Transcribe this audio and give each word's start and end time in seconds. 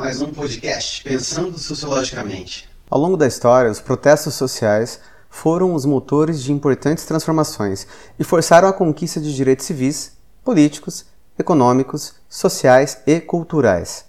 mais 0.00 0.22
um 0.22 0.32
podcast 0.32 1.04
Pensando 1.04 1.58
Sociologicamente. 1.58 2.66
Ao 2.88 2.98
longo 2.98 3.18
da 3.18 3.26
história, 3.26 3.70
os 3.70 3.80
protestos 3.80 4.32
sociais 4.32 4.98
foram 5.28 5.74
os 5.74 5.84
motores 5.84 6.42
de 6.42 6.50
importantes 6.54 7.04
transformações 7.04 7.86
e 8.18 8.24
forçaram 8.24 8.66
a 8.66 8.72
conquista 8.72 9.20
de 9.20 9.36
direitos 9.36 9.66
civis, 9.66 10.16
políticos, 10.42 11.04
econômicos, 11.38 12.14
sociais 12.30 13.02
e 13.06 13.20
culturais. 13.20 14.06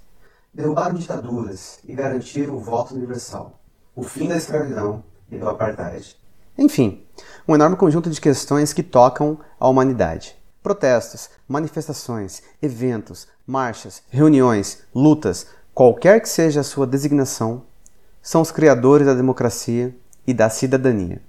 Derrubaram 0.54 0.96
ditaduras 0.96 1.79
e 1.86 1.94
garantiram 1.94 2.55
o 2.55 2.60
voto 2.62 2.96
universal, 2.96 3.60
o 3.94 4.02
fim 4.02 4.30
da 4.30 4.38
escravidão 4.38 5.04
e 5.30 5.38
do 5.38 5.50
apartheid. 5.50 6.16
Enfim, 6.58 7.05
um 7.46 7.54
enorme 7.54 7.76
conjunto 7.76 8.10
de 8.10 8.21
questões 8.21 8.71
que 8.71 8.82
tocam 8.82 9.39
a 9.60 9.68
humanidade. 9.68 10.38
Protestos, 10.64 11.30
manifestações, 11.50 12.44
eventos, 12.62 13.28
marchas, 13.46 14.04
reuniões, 14.10 14.84
lutas, 14.94 15.48
qualquer 15.82 16.21
que 16.21 16.29
seja 16.29 16.59
a 16.59 16.63
sua 16.63 16.86
designação, 16.86 17.63
são 18.21 18.44
os 18.44 18.52
criadores 18.52 19.08
da 19.08 19.16
democracia 19.16 19.95
e 20.27 20.31
da 20.31 20.48
cidadania, 20.48 21.20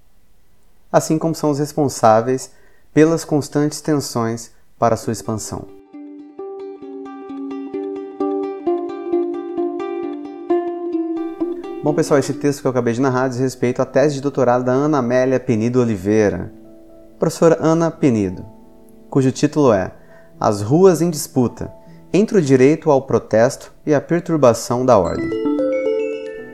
assim 0.93 1.19
como 1.19 1.35
são 1.35 1.49
os 1.49 1.59
responsáveis 1.59 2.51
pelas 2.93 3.25
constantes 3.25 3.81
tensões 3.81 4.51
para 4.79 4.95
sua 4.95 5.15
expansão. 5.15 5.65
Bom, 11.83 11.95
pessoal, 11.95 12.21
esse 12.21 12.35
texto 12.35 12.61
que 12.61 12.67
eu 12.67 12.73
acabei 12.73 12.93
de 12.93 13.01
narrar 13.01 13.29
diz 13.29 13.39
respeito 13.39 13.81
à 13.81 13.87
tese 13.87 14.17
de 14.17 14.21
doutorado 14.21 14.65
da 14.65 14.73
Ana 14.73 14.99
Amélia 14.99 15.41
Penido 15.41 15.81
Oliveira, 15.81 16.53
professora 17.19 17.57
Ana 17.59 17.91
Penido, 17.91 18.45
cujo 19.09 19.33
título 19.33 19.73
é 19.73 19.93
As 20.39 20.61
Ruas 20.61 21.01
em 21.01 21.09
Disputa 21.09 21.73
entre 22.13 22.37
o 22.37 22.43
Direito 22.43 22.91
ao 22.91 23.01
Protesto 23.01 23.73
e 23.87 23.95
a 23.95 24.01
Perturbação 24.01 24.85
da 24.85 24.99
Ordem. 24.99 25.31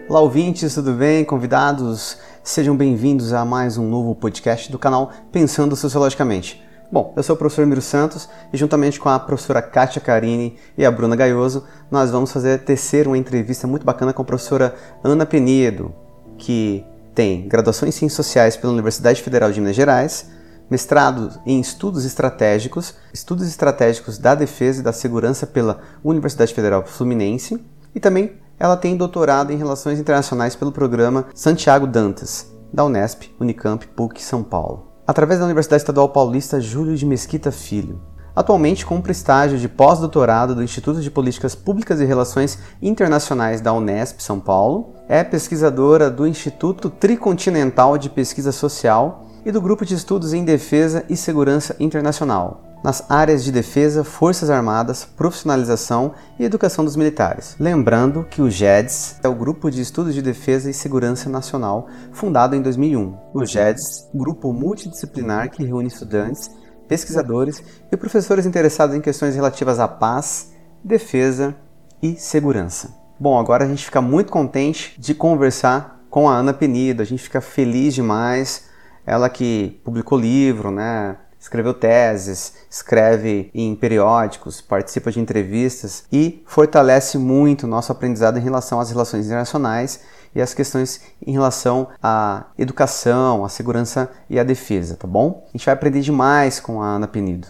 Olá, 0.08 0.20
ouvintes, 0.20 0.72
tudo 0.72 0.92
bem? 0.92 1.24
Convidados, 1.24 2.16
sejam 2.44 2.76
bem-vindos 2.76 3.32
a 3.32 3.44
mais 3.44 3.76
um 3.76 3.88
novo 3.88 4.14
podcast 4.14 4.70
do 4.70 4.78
canal 4.78 5.10
Pensando 5.32 5.74
Sociologicamente. 5.74 6.62
Bom, 6.92 7.12
eu 7.16 7.24
sou 7.24 7.34
o 7.34 7.38
professor 7.38 7.66
Miro 7.66 7.82
Santos 7.82 8.28
e 8.52 8.56
juntamente 8.56 9.00
com 9.00 9.08
a 9.08 9.18
professora 9.18 9.60
Kátia 9.60 10.00
Carini 10.00 10.56
e 10.76 10.86
a 10.86 10.92
Bruna 10.92 11.16
Gaioso, 11.16 11.64
nós 11.90 12.12
vamos 12.12 12.30
fazer 12.30 12.60
tecer 12.60 13.08
uma 13.08 13.18
entrevista 13.18 13.66
muito 13.66 13.84
bacana 13.84 14.12
com 14.12 14.22
a 14.22 14.24
professora 14.24 14.76
Ana 15.02 15.26
Penedo, 15.26 15.92
que 16.38 16.84
tem 17.16 17.48
graduação 17.48 17.88
em 17.88 17.92
Ciências 17.92 18.24
Sociais 18.24 18.56
pela 18.56 18.72
Universidade 18.72 19.20
Federal 19.20 19.50
de 19.50 19.60
Minas 19.60 19.74
Gerais, 19.74 20.30
mestrado 20.70 21.40
em 21.46 21.60
Estudos 21.60 22.04
Estratégicos, 22.04 22.94
Estudos 23.12 23.46
Estratégicos 23.46 24.18
da 24.18 24.34
Defesa 24.34 24.80
e 24.80 24.84
da 24.84 24.92
Segurança 24.92 25.46
pela 25.46 25.80
Universidade 26.02 26.54
Federal 26.54 26.84
Fluminense 26.86 27.62
e 27.94 28.00
também 28.00 28.32
ela 28.58 28.76
tem 28.76 28.96
doutorado 28.96 29.52
em 29.52 29.56
Relações 29.56 29.98
Internacionais 29.98 30.56
pelo 30.56 30.72
programa 30.72 31.26
Santiago 31.34 31.86
Dantas, 31.86 32.52
da 32.72 32.84
Unesp, 32.84 33.34
Unicamp, 33.40 33.86
PUC 33.88 34.22
São 34.22 34.42
Paulo 34.42 34.88
através 35.08 35.40
da 35.40 35.46
Universidade 35.46 35.80
Estadual 35.80 36.10
Paulista 36.10 36.60
Júlio 36.60 36.94
de 36.94 37.06
Mesquita 37.06 37.50
Filho. 37.50 37.98
Atualmente 38.36 38.84
cumpre 38.84 39.10
estágio 39.10 39.58
de 39.58 39.66
pós-doutorado 39.66 40.54
do 40.54 40.62
Instituto 40.62 41.00
de 41.00 41.10
Políticas 41.10 41.54
Públicas 41.54 41.98
e 41.98 42.04
Relações 42.04 42.58
Internacionais 42.82 43.62
da 43.62 43.72
Unesp 43.72 44.20
São 44.20 44.38
Paulo, 44.38 44.92
é 45.08 45.24
pesquisadora 45.24 46.10
do 46.10 46.26
Instituto 46.26 46.90
Tricontinental 46.90 47.96
de 47.96 48.10
Pesquisa 48.10 48.52
Social 48.52 49.27
e 49.48 49.50
do 49.50 49.62
Grupo 49.62 49.82
de 49.82 49.94
Estudos 49.94 50.34
em 50.34 50.44
Defesa 50.44 51.06
e 51.08 51.16
Segurança 51.16 51.74
Internacional, 51.80 52.62
nas 52.84 53.10
áreas 53.10 53.42
de 53.42 53.50
defesa, 53.50 54.04
forças 54.04 54.50
armadas, 54.50 55.06
profissionalização 55.06 56.12
e 56.38 56.44
educação 56.44 56.84
dos 56.84 56.96
militares. 56.96 57.56
Lembrando 57.58 58.26
que 58.28 58.42
o 58.42 58.50
GEDS 58.50 59.16
é 59.22 59.26
o 59.26 59.34
Grupo 59.34 59.70
de 59.70 59.80
Estudos 59.80 60.14
de 60.14 60.20
Defesa 60.20 60.68
e 60.68 60.74
Segurança 60.74 61.30
Nacional, 61.30 61.88
fundado 62.12 62.54
em 62.54 62.60
2001. 62.60 63.16
O 63.32 63.46
GEDS, 63.46 64.10
grupo 64.14 64.52
multidisciplinar 64.52 65.50
que 65.50 65.64
reúne 65.64 65.88
estudantes, 65.88 66.50
pesquisadores 66.86 67.62
e 67.90 67.96
professores 67.96 68.44
interessados 68.44 68.94
em 68.94 69.00
questões 69.00 69.34
relativas 69.34 69.80
à 69.80 69.88
paz, 69.88 70.52
defesa 70.84 71.56
e 72.02 72.16
segurança. 72.16 72.94
Bom, 73.18 73.38
agora 73.38 73.64
a 73.64 73.68
gente 73.68 73.86
fica 73.86 74.02
muito 74.02 74.30
contente 74.30 74.94
de 75.00 75.14
conversar 75.14 76.04
com 76.10 76.28
a 76.28 76.34
Ana 76.34 76.52
Penido, 76.52 77.00
a 77.00 77.06
gente 77.06 77.22
fica 77.22 77.40
feliz 77.40 77.94
demais. 77.94 78.67
Ela 79.08 79.30
que 79.30 79.80
publicou 79.82 80.18
livro, 80.18 80.70
né? 80.70 81.16
escreveu 81.40 81.72
teses, 81.72 82.52
escreve 82.68 83.50
em 83.54 83.74
periódicos, 83.74 84.60
participa 84.60 85.10
de 85.10 85.18
entrevistas 85.18 86.04
e 86.12 86.42
fortalece 86.44 87.16
muito 87.16 87.64
o 87.64 87.66
nosso 87.66 87.90
aprendizado 87.90 88.36
em 88.38 88.42
relação 88.42 88.78
às 88.78 88.90
relações 88.90 89.24
internacionais 89.24 90.02
e 90.34 90.42
as 90.42 90.52
questões 90.52 91.00
em 91.26 91.32
relação 91.32 91.88
à 92.02 92.48
educação, 92.58 93.46
à 93.46 93.48
segurança 93.48 94.10
e 94.28 94.38
à 94.38 94.44
defesa, 94.44 94.94
tá 94.94 95.08
bom? 95.08 95.46
A 95.48 95.56
gente 95.56 95.64
vai 95.64 95.72
aprender 95.72 96.00
demais 96.00 96.60
com 96.60 96.82
a 96.82 96.86
Ana 96.86 97.08
Penido. 97.08 97.48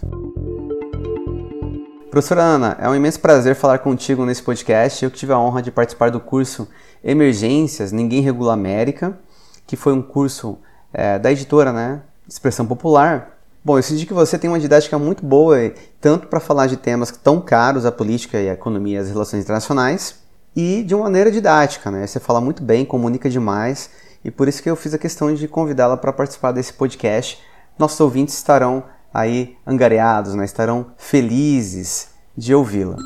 Professora 2.09 2.41
Ana, 2.41 2.77
é 2.79 2.87
um 2.87 2.95
imenso 2.95 3.19
prazer 3.19 3.53
falar 3.53 3.79
contigo 3.79 4.25
nesse 4.25 4.41
podcast. 4.41 5.03
Eu 5.03 5.11
tive 5.11 5.33
a 5.33 5.37
honra 5.37 5.61
de 5.61 5.71
participar 5.71 6.09
do 6.09 6.21
curso 6.21 6.69
Emergências, 7.03 7.91
Ninguém 7.91 8.21
Regula 8.21 8.53
América, 8.53 9.19
que 9.67 9.75
foi 9.75 9.91
um 9.91 10.01
curso 10.01 10.57
é, 10.93 11.19
da 11.19 11.31
editora, 11.31 11.71
né? 11.71 12.01
Expressão 12.27 12.65
Popular, 12.65 13.39
Bom, 13.63 13.77
eu 13.77 13.83
senti 13.83 14.05
que 14.05 14.13
você 14.13 14.37
tem 14.37 14.49
uma 14.49 14.59
didática 14.59 14.97
muito 14.97 15.25
boa, 15.25 15.57
tanto 15.99 16.27
para 16.27 16.39
falar 16.39 16.67
de 16.67 16.77
temas 16.77 17.11
tão 17.11 17.41
caros 17.41 17.85
à 17.85 17.91
política 17.91 18.39
e 18.39 18.49
à 18.49 18.53
economia 18.53 18.97
e 18.97 19.01
às 19.01 19.09
relações 19.09 19.43
internacionais, 19.43 20.15
e 20.55 20.81
de 20.81 20.95
uma 20.95 21.03
maneira 21.03 21.29
didática, 21.29 21.91
né? 21.91 22.07
Você 22.07 22.21
fala 22.21 22.39
muito 22.39 22.63
bem, 22.63 22.85
comunica 22.85 23.29
demais, 23.29 23.89
e 24.23 24.31
por 24.31 24.47
isso 24.47 24.63
que 24.63 24.69
eu 24.69 24.77
fiz 24.77 24.93
a 24.93 24.97
questão 24.97 25.33
de 25.33 25.47
convidá-la 25.47 25.97
para 25.97 26.13
participar 26.13 26.53
desse 26.53 26.71
podcast. 26.71 27.39
Nossos 27.77 27.99
ouvintes 27.99 28.35
estarão 28.35 28.83
aí 29.13 29.57
angariados, 29.67 30.35
né? 30.35 30.45
estarão 30.45 30.87
felizes 30.97 32.09
de 32.35 32.53
ouvi-la. 32.53 32.97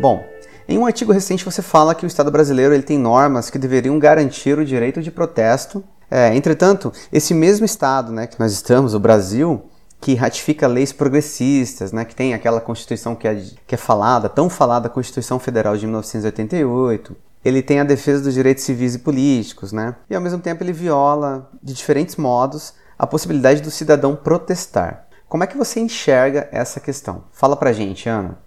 Bom, 0.00 0.24
em 0.68 0.78
um 0.78 0.86
artigo 0.86 1.12
recente 1.12 1.44
você 1.44 1.62
fala 1.62 1.94
que 1.94 2.04
o 2.04 2.06
Estado 2.06 2.30
brasileiro 2.30 2.74
ele 2.74 2.82
tem 2.82 2.98
normas 2.98 3.50
que 3.50 3.58
deveriam 3.58 3.98
garantir 3.98 4.58
o 4.58 4.64
direito 4.64 5.02
de 5.02 5.10
protesto 5.10 5.82
é, 6.10 6.34
entretanto, 6.34 6.92
esse 7.12 7.34
mesmo 7.34 7.66
Estado 7.66 8.12
né, 8.12 8.26
que 8.26 8.38
nós 8.40 8.52
estamos, 8.52 8.94
o 8.94 9.00
Brasil, 9.00 9.68
que 10.00 10.14
ratifica 10.14 10.66
leis 10.66 10.92
progressistas, 10.92 11.92
né, 11.92 12.04
que 12.04 12.14
tem 12.14 12.34
aquela 12.34 12.60
Constituição 12.60 13.14
que 13.14 13.28
é, 13.28 13.42
que 13.66 13.74
é 13.74 13.78
falada, 13.78 14.28
tão 14.28 14.48
falada 14.48 14.88
Constituição 14.88 15.38
Federal 15.38 15.76
de 15.76 15.86
1988, 15.86 17.16
ele 17.44 17.62
tem 17.62 17.80
a 17.80 17.84
defesa 17.84 18.22
dos 18.22 18.34
direitos 18.34 18.64
civis 18.64 18.94
e 18.94 18.98
políticos, 18.98 19.72
né? 19.72 19.94
E 20.10 20.14
ao 20.14 20.20
mesmo 20.20 20.40
tempo 20.40 20.62
ele 20.62 20.72
viola 20.72 21.48
de 21.62 21.72
diferentes 21.72 22.16
modos 22.16 22.74
a 22.98 23.06
possibilidade 23.06 23.62
do 23.62 23.70
cidadão 23.70 24.16
protestar. 24.16 25.06
Como 25.28 25.44
é 25.44 25.46
que 25.46 25.56
você 25.56 25.78
enxerga 25.78 26.48
essa 26.50 26.80
questão? 26.80 27.24
Fala 27.32 27.56
pra 27.56 27.72
gente, 27.72 28.08
Ana. 28.08 28.38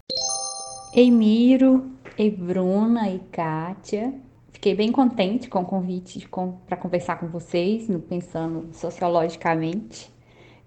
Ei 0.94 1.10
Miro, 1.10 1.86
ei 2.18 2.30
Bruna 2.30 3.10
e 3.10 3.20
Kátia. 3.32 4.14
Fiquei 4.62 4.76
bem 4.76 4.92
contente 4.92 5.50
com 5.50 5.62
o 5.62 5.66
convite 5.66 6.30
para 6.68 6.78
conversar 6.78 7.16
com 7.16 7.26
vocês, 7.26 7.88
pensando 8.08 8.70
sociologicamente. 8.74 10.14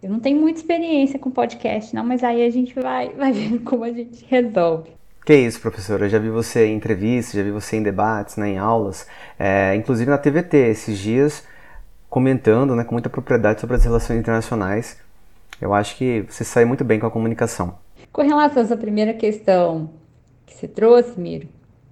Eu 0.03 0.11
não 0.11 0.19
tenho 0.19 0.41
muita 0.41 0.59
experiência 0.59 1.17
com 1.17 1.31
podcast, 1.31 1.95
não, 1.95 2.05
mas 2.05 2.25
aí 2.25 2.45
a 2.45 2.51
gente 2.51 2.75
vai, 2.75 3.11
vai 3.11 3.31
vendo 3.31 3.61
como 3.61 3.85
a 3.85 3.93
gente 3.93 4.25
resolve. 4.25 4.91
Que 5.25 5.37
isso, 5.37 5.61
professora. 5.61 6.07
Eu 6.07 6.09
já 6.09 6.19
vi 6.19 6.29
você 6.29 6.67
em 6.67 6.75
entrevistas, 6.75 7.35
já 7.35 7.43
vi 7.45 7.53
você 7.53 7.77
em 7.77 7.85
debates, 7.85 8.37
né, 8.37 8.49
em 8.49 8.59
aulas, 8.59 9.07
é, 9.39 9.77
inclusive 9.77 10.11
na 10.11 10.19
TVT, 10.19 10.57
esses 10.57 10.99
dias, 10.99 11.47
comentando 12.11 12.75
né, 12.75 12.83
com 12.83 12.97
muita 12.97 13.09
propriedade 13.09 13.61
sobre 13.61 13.77
as 13.77 13.85
relações 13.85 14.19
internacionais. 14.19 14.99
Eu 15.61 15.73
acho 15.73 15.97
que 15.97 16.23
você 16.29 16.43
sai 16.43 16.65
muito 16.65 16.83
bem 16.83 16.99
com 16.99 17.07
a 17.07 17.11
comunicação. 17.13 17.79
Com 18.13 18.23
relação 18.23 18.61
a 18.61 18.65
essa 18.65 18.77
primeira 18.77 19.15
questão 19.15 19.89
que 20.45 20.53
você 20.57 20.67
trouxe, 20.67 21.21
Miro, 21.21 21.47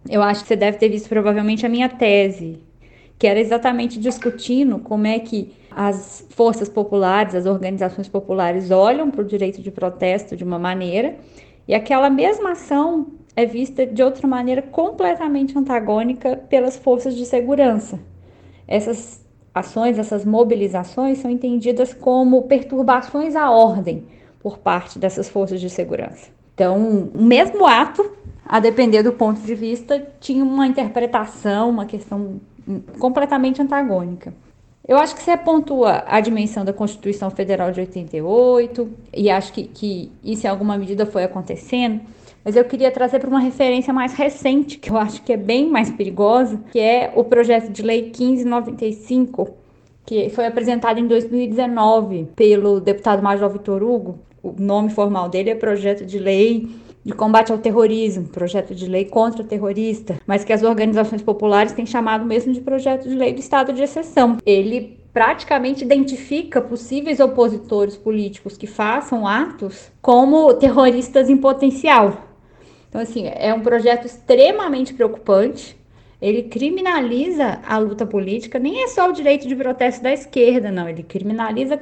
eu 0.08 0.22
acho 0.22 0.42
que 0.42 0.48
você 0.48 0.56
deve 0.56 0.78
ter 0.78 0.88
visto 0.88 1.08
provavelmente 1.08 1.64
a 1.64 1.68
minha 1.68 1.88
tese, 1.88 2.58
que 3.18 3.26
era 3.26 3.38
exatamente 3.38 3.98
discutindo 3.98 4.78
como 4.78 5.06
é 5.06 5.18
que 5.18 5.52
as 5.70 6.26
forças 6.30 6.68
populares, 6.68 7.34
as 7.34 7.46
organizações 7.46 8.08
populares 8.08 8.70
olham 8.70 9.10
para 9.10 9.22
o 9.22 9.24
direito 9.24 9.62
de 9.62 9.70
protesto 9.70 10.36
de 10.36 10.44
uma 10.44 10.58
maneira 10.58 11.16
e 11.66 11.74
aquela 11.74 12.10
mesma 12.10 12.52
ação 12.52 13.06
é 13.34 13.46
vista 13.46 13.86
de 13.86 14.02
outra 14.02 14.26
maneira 14.26 14.60
completamente 14.60 15.56
antagônica 15.56 16.36
pelas 16.48 16.76
forças 16.76 17.16
de 17.16 17.24
segurança. 17.24 17.98
Essas 18.66 19.24
ações, 19.54 19.98
essas 19.98 20.24
mobilizações 20.24 21.18
são 21.18 21.30
entendidas 21.30 21.94
como 21.94 22.42
perturbações 22.42 23.36
à 23.36 23.50
ordem 23.50 24.04
por 24.40 24.58
parte 24.58 24.98
dessas 24.98 25.28
forças 25.28 25.60
de 25.60 25.70
segurança. 25.70 26.28
Então, 26.54 27.10
o 27.14 27.22
mesmo 27.22 27.66
ato 27.66 28.12
a 28.44 28.60
depender 28.60 29.02
do 29.02 29.12
ponto 29.12 29.40
de 29.40 29.54
vista, 29.54 30.06
tinha 30.20 30.44
uma 30.44 30.66
interpretação, 30.66 31.70
uma 31.70 31.86
questão 31.86 32.40
completamente 32.98 33.60
antagônica. 33.60 34.34
Eu 34.86 34.96
acho 34.98 35.14
que 35.14 35.22
você 35.22 35.36
pontua 35.36 36.04
a 36.08 36.20
dimensão 36.20 36.64
da 36.64 36.72
Constituição 36.72 37.30
Federal 37.30 37.70
de 37.70 37.80
88, 37.80 38.90
e 39.14 39.30
acho 39.30 39.52
que, 39.52 39.64
que 39.64 40.10
isso 40.24 40.46
em 40.46 40.50
alguma 40.50 40.76
medida 40.76 41.06
foi 41.06 41.22
acontecendo, 41.22 42.00
mas 42.44 42.56
eu 42.56 42.64
queria 42.64 42.90
trazer 42.90 43.20
para 43.20 43.28
uma 43.28 43.38
referência 43.38 43.92
mais 43.92 44.12
recente, 44.14 44.78
que 44.78 44.90
eu 44.90 44.96
acho 44.96 45.22
que 45.22 45.32
é 45.32 45.36
bem 45.36 45.68
mais 45.70 45.90
perigosa, 45.90 46.60
que 46.72 46.80
é 46.80 47.12
o 47.14 47.22
projeto 47.22 47.70
de 47.70 47.82
lei 47.82 48.02
1595, 48.02 49.50
que 50.04 50.28
foi 50.30 50.46
apresentado 50.46 50.98
em 50.98 51.06
2019 51.06 52.28
pelo 52.34 52.80
deputado 52.80 53.22
Major 53.22 53.48
Vitor 53.48 53.84
Hugo. 53.84 54.18
O 54.42 54.52
nome 54.58 54.90
formal 54.90 55.28
dele 55.28 55.50
é 55.50 55.54
Projeto 55.54 56.04
de 56.04 56.18
Lei 56.18 56.68
de 57.04 57.12
Combate 57.12 57.50
ao 57.50 57.58
Terrorismo, 57.58 58.28
Projeto 58.28 58.74
de 58.74 58.86
Lei 58.86 59.04
contra 59.04 59.42
o 59.42 59.46
Terrorista, 59.46 60.16
mas 60.26 60.44
que 60.44 60.52
as 60.52 60.62
organizações 60.62 61.22
populares 61.22 61.72
têm 61.72 61.84
chamado 61.84 62.24
mesmo 62.24 62.52
de 62.52 62.60
Projeto 62.60 63.08
de 63.08 63.14
Lei 63.14 63.32
do 63.32 63.40
Estado 63.40 63.72
de 63.72 63.82
Exceção. 63.82 64.38
Ele 64.46 64.98
praticamente 65.12 65.84
identifica 65.84 66.60
possíveis 66.60 67.20
opositores 67.20 67.96
políticos 67.96 68.56
que 68.56 68.66
façam 68.66 69.26
atos 69.26 69.90
como 70.00 70.54
terroristas 70.54 71.28
em 71.28 71.36
potencial. 71.36 72.28
Então, 72.88 73.00
assim, 73.00 73.26
é 73.26 73.52
um 73.52 73.60
projeto 73.60 74.06
extremamente 74.06 74.94
preocupante. 74.94 75.76
Ele 76.20 76.44
criminaliza 76.44 77.58
a 77.66 77.78
luta 77.78 78.06
política, 78.06 78.58
nem 78.58 78.84
é 78.84 78.88
só 78.88 79.10
o 79.10 79.12
direito 79.12 79.48
de 79.48 79.56
protesto 79.56 80.02
da 80.02 80.12
esquerda, 80.12 80.70
não. 80.70 80.88
Ele 80.88 81.02
criminaliza 81.02 81.80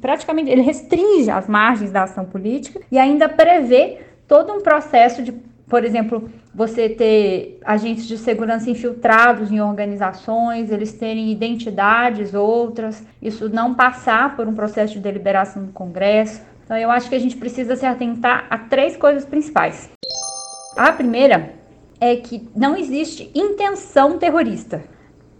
praticamente, 0.00 0.50
ele 0.50 0.62
restringe 0.62 1.30
as 1.30 1.46
margens 1.46 1.90
da 1.90 2.04
ação 2.04 2.24
política 2.24 2.80
e 2.90 2.98
ainda 2.98 3.28
prevê 3.28 3.98
todo 4.26 4.52
um 4.52 4.60
processo 4.60 5.22
de, 5.22 5.32
por 5.68 5.84
exemplo, 5.84 6.30
você 6.54 6.88
ter 6.88 7.58
agentes 7.64 8.06
de 8.06 8.16
segurança 8.16 8.70
infiltrados 8.70 9.50
em 9.50 9.60
organizações, 9.60 10.70
eles 10.70 10.92
terem 10.92 11.30
identidades 11.30 12.34
outras, 12.34 13.04
isso 13.20 13.48
não 13.48 13.74
passar 13.74 14.36
por 14.36 14.48
um 14.48 14.54
processo 14.54 14.94
de 14.94 15.00
deliberação 15.00 15.62
no 15.62 15.72
Congresso. 15.72 16.40
Então, 16.64 16.76
eu 16.76 16.90
acho 16.90 17.08
que 17.08 17.14
a 17.14 17.20
gente 17.20 17.36
precisa 17.36 17.76
se 17.76 17.86
atentar 17.86 18.46
a 18.50 18.58
três 18.58 18.96
coisas 18.96 19.24
principais. 19.24 19.90
A 20.76 20.92
primeira 20.92 21.54
é 22.00 22.16
que 22.16 22.48
não 22.54 22.76
existe 22.76 23.30
intenção 23.34 24.18
terrorista. 24.18 24.82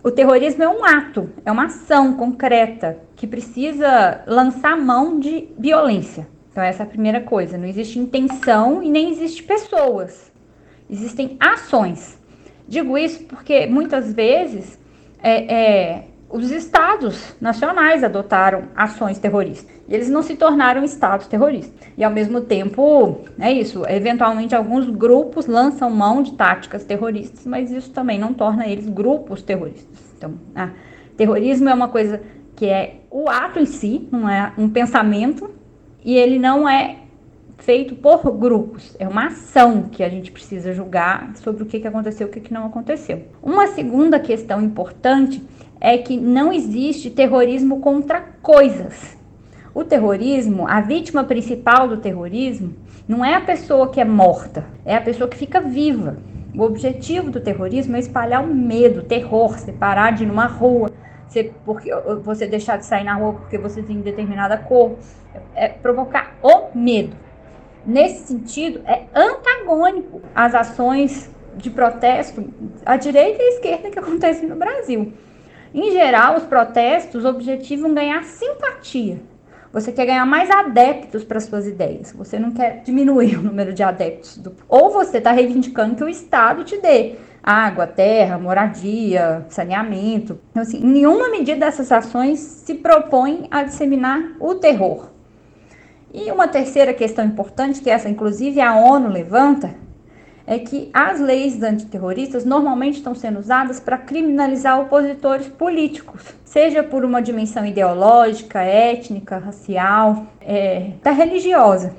O 0.02 0.10
terrorismo 0.10 0.62
é 0.62 0.68
um 0.68 0.84
ato, 0.84 1.28
é 1.44 1.50
uma 1.50 1.64
ação 1.64 2.14
concreta 2.14 2.96
que 3.16 3.26
precisa 3.26 4.22
lançar 4.26 4.76
mão 4.76 5.18
de 5.18 5.48
violência. 5.58 6.28
Então, 6.56 6.64
essa 6.64 6.84
é 6.84 6.86
a 6.86 6.88
primeira 6.88 7.20
coisa. 7.20 7.58
Não 7.58 7.66
existe 7.66 7.98
intenção 7.98 8.82
e 8.82 8.88
nem 8.88 9.10
existe 9.10 9.42
pessoas. 9.42 10.32
Existem 10.88 11.36
ações. 11.38 12.18
Digo 12.66 12.96
isso 12.96 13.24
porque 13.24 13.66
muitas 13.66 14.10
vezes 14.14 14.78
é, 15.22 15.54
é, 15.54 16.04
os 16.30 16.50
estados 16.50 17.36
nacionais 17.38 18.02
adotaram 18.02 18.70
ações 18.74 19.18
terroristas. 19.18 19.70
E 19.86 19.94
eles 19.94 20.08
não 20.08 20.22
se 20.22 20.34
tornaram 20.34 20.82
estados 20.82 21.26
terroristas. 21.26 21.74
E 21.94 22.02
ao 22.02 22.10
mesmo 22.10 22.40
tempo, 22.40 23.20
é 23.38 23.52
isso, 23.52 23.84
eventualmente 23.86 24.54
alguns 24.54 24.88
grupos 24.88 25.46
lançam 25.46 25.90
mão 25.90 26.22
de 26.22 26.32
táticas 26.32 26.84
terroristas, 26.84 27.44
mas 27.44 27.70
isso 27.70 27.90
também 27.90 28.18
não 28.18 28.32
torna 28.32 28.66
eles 28.66 28.88
grupos 28.88 29.42
terroristas. 29.42 30.00
Então, 30.16 30.32
ah, 30.54 30.70
terrorismo 31.18 31.68
é 31.68 31.74
uma 31.74 31.88
coisa 31.88 32.22
que 32.56 32.64
é 32.64 33.00
o 33.10 33.28
ato 33.28 33.58
em 33.58 33.66
si, 33.66 34.08
não 34.10 34.26
é 34.26 34.54
um 34.56 34.70
pensamento, 34.70 35.54
e 36.06 36.16
ele 36.16 36.38
não 36.38 36.68
é 36.68 36.98
feito 37.58 37.96
por 37.96 38.30
grupos. 38.30 38.94
É 38.96 39.08
uma 39.08 39.26
ação 39.26 39.88
que 39.90 40.04
a 40.04 40.08
gente 40.08 40.30
precisa 40.30 40.72
julgar 40.72 41.32
sobre 41.34 41.64
o 41.64 41.66
que, 41.66 41.84
aconteceu 41.84 42.28
e 42.28 42.30
o 42.30 42.32
que, 42.32 42.54
não 42.54 42.64
aconteceu. 42.64 43.24
Uma 43.42 43.66
segunda 43.66 44.20
questão 44.20 44.62
importante 44.62 45.42
é 45.80 45.98
que 45.98 46.16
não 46.16 46.52
existe 46.52 47.10
terrorismo 47.10 47.80
contra 47.80 48.20
coisas. 48.40 49.16
O 49.74 49.82
terrorismo, 49.82 50.68
a 50.68 50.80
vítima 50.80 51.24
principal 51.24 51.88
do 51.88 51.96
terrorismo, 51.96 52.72
não 53.08 53.24
é 53.24 53.34
a 53.34 53.40
pessoa 53.40 53.90
que 53.90 54.00
é 54.00 54.04
morta, 54.04 54.64
é 54.84 54.94
a 54.94 55.00
pessoa 55.00 55.28
que 55.28 55.36
fica 55.36 55.60
viva. 55.60 56.18
O 56.54 56.62
objetivo 56.62 57.32
do 57.32 57.40
terrorismo 57.40 57.96
é 57.96 57.98
espalhar 57.98 58.44
o 58.44 58.54
medo, 58.54 59.00
o 59.00 59.04
terror, 59.04 59.58
você 59.58 59.72
parar 59.72 60.12
de 60.12 60.22
ir 60.22 60.26
numa 60.26 60.46
rua, 60.46 60.88
você, 61.28 61.52
você 62.22 62.46
deixar 62.46 62.78
de 62.78 62.86
sair 62.86 63.04
na 63.04 63.14
rua 63.14 63.34
porque 63.34 63.58
você 63.58 63.82
tem 63.82 64.00
determinada 64.00 64.56
cor, 64.56 64.96
é 65.54 65.68
provocar 65.68 66.34
o 66.42 66.76
medo. 66.76 67.16
Nesse 67.84 68.26
sentido, 68.26 68.80
é 68.84 69.04
antagônico 69.14 70.20
às 70.34 70.54
ações 70.54 71.30
de 71.56 71.70
protesto 71.70 72.52
à 72.84 72.96
direita 72.96 73.42
e 73.42 73.46
à 73.46 73.48
esquerda 73.50 73.90
que 73.90 73.98
acontecem 73.98 74.48
no 74.48 74.56
Brasil. 74.56 75.12
Em 75.72 75.92
geral, 75.92 76.36
os 76.36 76.44
protestos 76.44 77.24
objetivam 77.24 77.94
ganhar 77.94 78.24
simpatia. 78.24 79.20
Você 79.72 79.92
quer 79.92 80.06
ganhar 80.06 80.24
mais 80.24 80.50
adeptos 80.50 81.22
para 81.22 81.38
suas 81.38 81.66
ideias. 81.66 82.12
Você 82.12 82.38
não 82.38 82.50
quer 82.50 82.82
diminuir 82.82 83.36
o 83.36 83.42
número 83.42 83.74
de 83.74 83.82
adeptos. 83.82 84.38
Do... 84.38 84.54
Ou 84.68 84.90
você 84.90 85.18
está 85.18 85.32
reivindicando 85.32 85.96
que 85.96 86.04
o 86.04 86.08
Estado 86.08 86.64
te 86.64 86.80
dê 86.80 87.16
água, 87.42 87.86
terra, 87.86 88.38
moradia, 88.38 89.44
saneamento. 89.48 90.40
Então, 90.50 90.62
assim, 90.62 90.80
nenhuma 90.80 91.28
medida 91.28 91.66
dessas 91.66 91.92
ações 91.92 92.40
se 92.40 92.74
propõe 92.74 93.46
a 93.50 93.62
disseminar 93.62 94.32
o 94.40 94.54
terror. 94.54 95.10
E 96.18 96.32
uma 96.32 96.48
terceira 96.48 96.94
questão 96.94 97.26
importante, 97.26 97.82
que 97.82 97.90
essa 97.90 98.08
inclusive 98.08 98.58
a 98.58 98.74
ONU 98.74 99.10
levanta, 99.10 99.74
é 100.46 100.58
que 100.58 100.88
as 100.94 101.20
leis 101.20 101.62
antiterroristas 101.62 102.42
normalmente 102.42 102.96
estão 102.96 103.14
sendo 103.14 103.38
usadas 103.38 103.78
para 103.78 103.98
criminalizar 103.98 104.80
opositores 104.80 105.46
políticos, 105.46 106.22
seja 106.42 106.82
por 106.82 107.04
uma 107.04 107.20
dimensão 107.20 107.66
ideológica, 107.66 108.62
étnica, 108.62 109.36
racial, 109.36 110.26
é, 110.40 110.92
religiosa. 111.04 111.94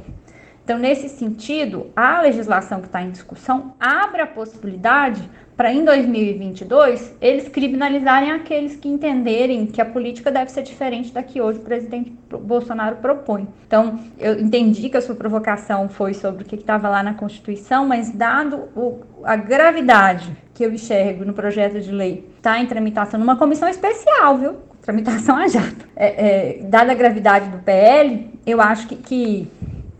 Então, 0.63 0.79
nesse 0.79 1.09
sentido, 1.09 1.91
a 1.95 2.19
legislação 2.19 2.81
que 2.81 2.87
está 2.87 3.03
em 3.03 3.11
discussão 3.11 3.75
abre 3.79 4.21
a 4.21 4.27
possibilidade 4.27 5.29
para 5.57 5.73
em 5.73 5.83
2022 5.83 7.15
eles 7.19 7.49
criminalizarem 7.49 8.31
aqueles 8.31 8.75
que 8.75 8.87
entenderem 8.87 9.65
que 9.65 9.81
a 9.81 9.85
política 9.85 10.31
deve 10.31 10.51
ser 10.51 10.61
diferente 10.61 11.11
da 11.11 11.23
que 11.23 11.41
hoje 11.41 11.57
o 11.57 11.63
presidente 11.63 12.13
Bolsonaro 12.29 12.97
propõe. 12.97 13.47
Então, 13.65 13.99
eu 14.19 14.39
entendi 14.39 14.87
que 14.87 14.95
a 14.95 15.01
sua 15.01 15.15
provocação 15.15 15.89
foi 15.89 16.13
sobre 16.13 16.43
o 16.43 16.45
que 16.45 16.55
estava 16.55 16.87
lá 16.87 17.01
na 17.01 17.15
Constituição, 17.15 17.87
mas 17.87 18.11
dado 18.11 18.69
o, 18.75 19.01
a 19.23 19.35
gravidade 19.35 20.31
que 20.53 20.63
eu 20.63 20.71
enxergo 20.71 21.25
no 21.25 21.33
projeto 21.33 21.79
de 21.79 21.91
lei, 21.91 22.27
está 22.37 22.59
em 22.59 22.67
tramitação 22.67 23.19
numa 23.19 23.35
comissão 23.35 23.67
especial, 23.67 24.37
viu? 24.37 24.57
Tramitação 24.81 25.35
a 25.35 25.47
jato. 25.47 25.87
É, 25.95 26.07
é, 26.07 26.63
dada 26.63 26.91
a 26.91 26.95
gravidade 26.95 27.49
do 27.49 27.57
PL, 27.59 28.29
eu 28.45 28.61
acho 28.61 28.87
que, 28.87 28.95
que 28.95 29.47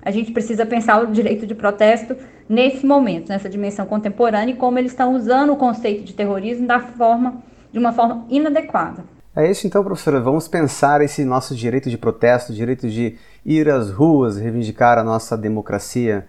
a 0.01 0.11
gente 0.11 0.31
precisa 0.31 0.65
pensar 0.65 1.01
o 1.03 1.07
direito 1.07 1.45
de 1.45 1.53
protesto 1.53 2.15
nesse 2.49 2.85
momento, 2.85 3.29
nessa 3.29 3.49
dimensão 3.49 3.85
contemporânea, 3.85 4.53
e 4.53 4.57
como 4.57 4.79
eles 4.79 4.91
estão 4.91 5.15
usando 5.15 5.53
o 5.53 5.57
conceito 5.57 6.03
de 6.03 6.13
terrorismo 6.13 6.67
da 6.67 6.79
forma, 6.79 7.35
de 7.71 7.79
uma 7.79 7.93
forma 7.93 8.25
inadequada. 8.29 9.03
É 9.35 9.49
isso 9.49 9.67
então, 9.67 9.83
professora. 9.83 10.19
Vamos 10.19 10.47
pensar 10.47 11.01
esse 11.01 11.23
nosso 11.23 11.55
direito 11.55 11.89
de 11.89 11.97
protesto, 11.97 12.53
direito 12.53 12.89
de 12.89 13.17
ir 13.45 13.69
às 13.69 13.91
ruas, 13.91 14.37
reivindicar 14.37 14.97
a 14.97 15.03
nossa 15.03 15.37
democracia 15.37 16.27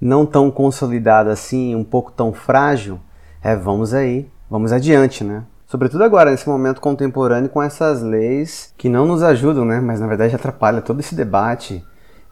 não 0.00 0.26
tão 0.26 0.50
consolidada 0.50 1.32
assim, 1.32 1.74
um 1.74 1.84
pouco 1.84 2.12
tão 2.12 2.32
frágil. 2.32 3.00
É, 3.42 3.56
vamos 3.56 3.94
aí, 3.94 4.28
vamos 4.50 4.72
adiante, 4.72 5.24
né? 5.24 5.44
Sobretudo 5.66 6.04
agora, 6.04 6.30
nesse 6.30 6.48
momento 6.48 6.80
contemporâneo, 6.80 7.48
com 7.48 7.62
essas 7.62 8.02
leis 8.02 8.72
que 8.76 8.88
não 8.88 9.06
nos 9.06 9.22
ajudam, 9.22 9.64
né? 9.64 9.80
Mas 9.80 10.00
na 10.00 10.06
verdade 10.06 10.34
atrapalham 10.34 10.82
todo 10.82 11.00
esse 11.00 11.14
debate 11.14 11.82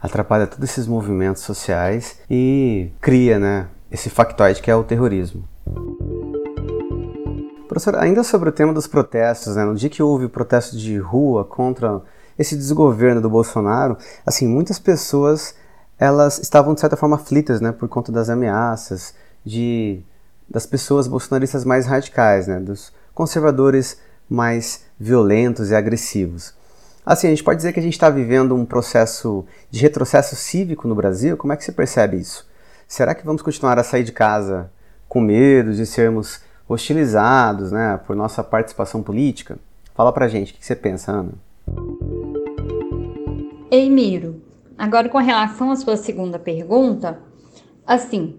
atrapalha 0.03 0.47
todos 0.47 0.69
esses 0.69 0.87
movimentos 0.87 1.43
sociais 1.43 2.19
e 2.29 2.91
cria 3.01 3.39
né, 3.39 3.69
esse 3.91 4.11
factoide 4.11 4.61
que 4.61 4.71
é 4.71 4.75
o 4.75 4.83
terrorismo. 4.83 5.45
Professor, 7.69 7.95
ainda 7.97 8.25
sobre 8.25 8.49
o 8.49 8.53
tema 8.53 8.73
dos 8.73 8.87
protestos, 8.87 9.57
né, 9.57 9.65
no 9.65 9.75
dia 9.75 9.89
que 9.89 10.03
houve 10.03 10.25
o 10.25 10.29
protesto 10.29 10.77
de 10.77 10.99
rua 10.99 11.45
contra 11.45 12.03
esse 12.39 12.57
desgoverno 12.57 13.21
do 13.21 13.31
Bolsonaro, 13.31 13.97
assim, 14.27 14.49
muitas 14.49 14.79
pessoas 14.79 15.55
elas 15.99 16.39
estavam 16.39 16.75
de 16.75 16.81
certa 16.81 16.97
forma 16.97 17.17
aflitas, 17.17 17.61
né, 17.61 17.71
por 17.71 17.89
conta 17.89 18.11
das 18.11 18.29
ameaças 18.29 19.15
de 19.45 20.03
das 20.51 20.67
pessoas 20.67 21.07
bolsonaristas 21.07 21.65
mais 21.65 21.87
radicais, 21.87 22.47
né, 22.47 22.59
dos 22.59 22.93
conservadores 23.15 23.97
mais 24.29 24.85
violentos 24.99 25.71
e 25.71 25.75
agressivos. 25.75 26.53
Assim, 27.05 27.27
a 27.27 27.31
gente 27.31 27.43
pode 27.43 27.57
dizer 27.57 27.73
que 27.73 27.81
a 27.81 27.83
gente 27.83 27.95
está 27.95 28.09
vivendo 28.09 28.55
um 28.55 28.65
processo 28.65 29.45
de 29.69 29.81
retrocesso 29.81 30.37
cívico 30.37 30.87
no 30.87 30.95
Brasil? 30.95 31.37
Como 31.37 31.53
é 31.53 31.57
que 31.57 31.65
você 31.65 31.73
percebe 31.73 32.17
isso? 32.17 32.49
Será 32.87 33.13
que 33.13 33.27
vamos 33.27 33.43
continuar 33.43 33.77
a 33.77 33.83
sair 33.83 34.05
de 34.05 34.13
casa 34.13 34.71
com 35.09 35.21
medo 35.21 35.73
de 35.73 35.85
sermos 35.85 36.41
hostilizados 36.69 37.73
né, 37.73 37.99
por 38.07 38.15
nossa 38.15 38.45
participação 38.45 39.03
política? 39.03 39.59
Fala 39.95 40.13
pra 40.13 40.29
gente, 40.29 40.53
o 40.53 40.57
que 40.57 40.65
você 40.65 40.77
pensa, 40.77 41.11
Ana? 41.11 41.33
Ei, 43.69 43.91
Miro, 43.91 44.41
agora 44.79 45.09
com 45.09 45.19
relação 45.19 45.73
à 45.73 45.77
sua 45.77 45.97
segunda 45.97 46.39
pergunta, 46.39 47.19
assim, 47.85 48.39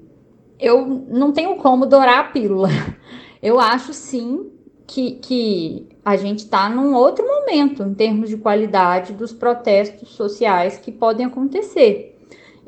eu 0.57 1.05
não 1.09 1.33
tenho 1.33 1.57
como 1.57 1.85
dourar 1.85 2.19
a 2.19 2.23
pílula. 2.25 2.69
Eu 3.41 3.59
acho 3.59 3.93
sim 3.93 4.52
que, 4.85 5.11
que 5.15 5.87
a 6.03 6.15
gente 6.15 6.39
está 6.39 6.69
num 6.69 6.93
outro 6.93 7.25
momento 7.25 7.83
em 7.83 7.93
termos 7.93 8.29
de 8.29 8.37
qualidade 8.37 9.13
dos 9.13 9.31
protestos 9.31 10.09
sociais 10.09 10.77
que 10.77 10.91
podem 10.91 11.25
acontecer. 11.25 12.17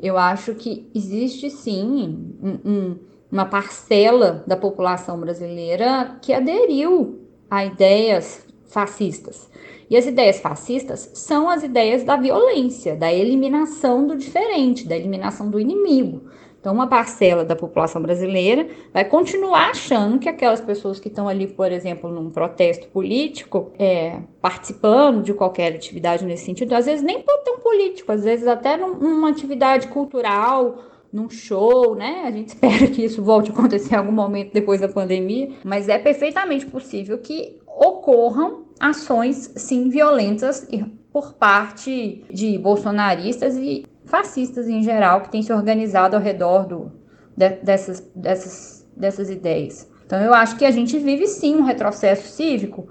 Eu 0.00 0.18
acho 0.18 0.54
que 0.54 0.88
existe 0.94 1.50
sim 1.50 2.36
um, 2.42 2.70
um, 2.70 2.98
uma 3.30 3.46
parcela 3.46 4.44
da 4.46 4.56
população 4.56 5.18
brasileira 5.18 6.18
que 6.20 6.32
aderiu 6.32 7.20
a 7.50 7.64
ideias 7.64 8.46
fascistas. 8.66 9.48
E 9.88 9.96
as 9.96 10.06
ideias 10.06 10.40
fascistas 10.40 11.10
são 11.14 11.48
as 11.48 11.62
ideias 11.62 12.02
da 12.02 12.16
violência, 12.16 12.96
da 12.96 13.12
eliminação 13.12 14.06
do 14.06 14.16
diferente, 14.16 14.86
da 14.86 14.96
eliminação 14.96 15.48
do 15.48 15.60
inimigo. 15.60 16.22
Então, 16.66 16.74
uma 16.74 16.88
parcela 16.88 17.44
da 17.44 17.54
população 17.54 18.02
brasileira 18.02 18.66
vai 18.92 19.04
continuar 19.04 19.70
achando 19.70 20.18
que 20.18 20.28
aquelas 20.28 20.60
pessoas 20.60 20.98
que 20.98 21.06
estão 21.06 21.28
ali, 21.28 21.46
por 21.46 21.70
exemplo, 21.70 22.10
num 22.10 22.28
protesto 22.28 22.88
político, 22.88 23.70
é, 23.78 24.18
participando 24.42 25.22
de 25.22 25.32
qualquer 25.32 25.76
atividade 25.76 26.24
nesse 26.24 26.44
sentido, 26.44 26.74
às 26.74 26.86
vezes 26.86 27.04
nem 27.04 27.22
tão 27.22 27.60
político, 27.60 28.10
às 28.10 28.24
vezes 28.24 28.48
até 28.48 28.76
num, 28.76 28.96
numa 28.96 29.30
atividade 29.30 29.86
cultural, 29.86 30.78
num 31.12 31.30
show, 31.30 31.94
né? 31.94 32.24
A 32.26 32.32
gente 32.32 32.48
espera 32.58 32.88
que 32.88 33.04
isso 33.04 33.22
volte 33.22 33.52
a 33.52 33.54
acontecer 33.54 33.94
em 33.94 33.98
algum 33.98 34.10
momento 34.10 34.52
depois 34.52 34.80
da 34.80 34.88
pandemia, 34.88 35.50
mas 35.62 35.88
é 35.88 35.98
perfeitamente 35.98 36.66
possível 36.66 37.16
que 37.18 37.60
ocorram 37.64 38.64
ações, 38.80 39.52
sim, 39.54 39.88
violentas 39.88 40.66
por 41.16 41.32
parte 41.32 42.26
de 42.30 42.58
bolsonaristas 42.58 43.56
e 43.56 43.86
fascistas 44.04 44.68
em 44.68 44.82
geral 44.82 45.22
que 45.22 45.30
têm 45.30 45.42
se 45.42 45.50
organizado 45.50 46.14
ao 46.14 46.20
redor 46.20 46.66
do, 46.66 46.92
de, 47.34 47.48
dessas, 47.62 48.00
dessas, 48.14 48.86
dessas 48.94 49.30
ideias. 49.30 49.90
Então 50.04 50.20
eu 50.20 50.34
acho 50.34 50.56
que 50.58 50.64
a 50.66 50.70
gente 50.70 50.98
vive 50.98 51.26
sim 51.26 51.56
um 51.56 51.62
retrocesso 51.62 52.28
cívico, 52.28 52.88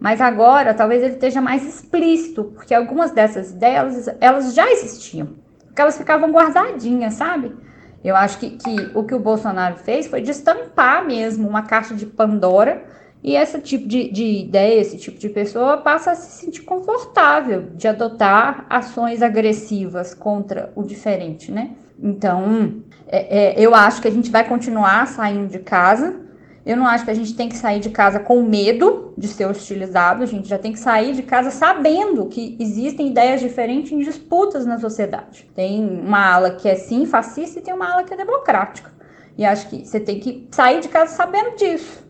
mas 0.00 0.22
agora 0.22 0.72
talvez 0.72 1.02
ele 1.02 1.16
esteja 1.16 1.42
mais 1.42 1.66
explícito, 1.66 2.44
porque 2.44 2.72
algumas 2.72 3.10
dessas 3.10 3.50
ideias 3.50 4.08
elas 4.22 4.54
já 4.54 4.72
existiam, 4.72 5.34
porque 5.66 5.82
elas 5.82 5.98
ficavam 5.98 6.32
guardadinhas, 6.32 7.12
sabe? 7.12 7.54
Eu 8.02 8.16
acho 8.16 8.38
que, 8.38 8.52
que 8.52 8.90
o 8.94 9.04
que 9.04 9.14
o 9.14 9.20
Bolsonaro 9.20 9.76
fez 9.76 10.06
foi 10.06 10.22
destampar 10.22 11.04
mesmo 11.04 11.46
uma 11.46 11.60
caixa 11.60 11.94
de 11.94 12.06
Pandora 12.06 12.82
e 13.26 13.34
esse 13.34 13.58
tipo 13.58 13.88
de, 13.88 14.08
de 14.12 14.22
ideia, 14.22 14.80
esse 14.80 14.96
tipo 14.96 15.18
de 15.18 15.28
pessoa 15.28 15.78
passa 15.78 16.12
a 16.12 16.14
se 16.14 16.44
sentir 16.44 16.62
confortável 16.62 17.70
de 17.74 17.88
adotar 17.88 18.64
ações 18.70 19.20
agressivas 19.20 20.14
contra 20.14 20.72
o 20.76 20.84
diferente, 20.84 21.50
né? 21.50 21.72
Então, 22.00 22.84
é, 23.08 23.58
é, 23.58 23.60
eu 23.60 23.74
acho 23.74 24.00
que 24.00 24.06
a 24.06 24.12
gente 24.12 24.30
vai 24.30 24.46
continuar 24.46 25.08
saindo 25.08 25.48
de 25.48 25.58
casa. 25.58 26.20
Eu 26.64 26.76
não 26.76 26.86
acho 26.86 27.04
que 27.04 27.10
a 27.10 27.14
gente 27.14 27.34
tem 27.34 27.48
que 27.48 27.56
sair 27.56 27.80
de 27.80 27.90
casa 27.90 28.20
com 28.20 28.44
medo 28.44 29.12
de 29.18 29.26
ser 29.26 29.46
hostilizado. 29.46 30.22
A 30.22 30.26
gente 30.26 30.48
já 30.48 30.58
tem 30.58 30.72
que 30.72 30.78
sair 30.78 31.12
de 31.12 31.24
casa 31.24 31.50
sabendo 31.50 32.26
que 32.26 32.56
existem 32.60 33.08
ideias 33.08 33.40
diferentes 33.40 33.90
em 33.90 33.98
disputas 33.98 34.64
na 34.64 34.78
sociedade. 34.78 35.50
Tem 35.52 35.84
uma 35.84 36.32
ala 36.32 36.50
que 36.52 36.68
é 36.68 36.76
sim 36.76 37.04
fascista 37.06 37.58
e 37.58 37.62
tem 37.62 37.74
uma 37.74 37.92
ala 37.92 38.04
que 38.04 38.14
é 38.14 38.16
democrática. 38.16 38.92
E 39.36 39.44
acho 39.44 39.68
que 39.68 39.84
você 39.84 39.98
tem 39.98 40.20
que 40.20 40.46
sair 40.52 40.80
de 40.80 40.88
casa 40.88 41.12
sabendo 41.16 41.56
disso. 41.56 42.05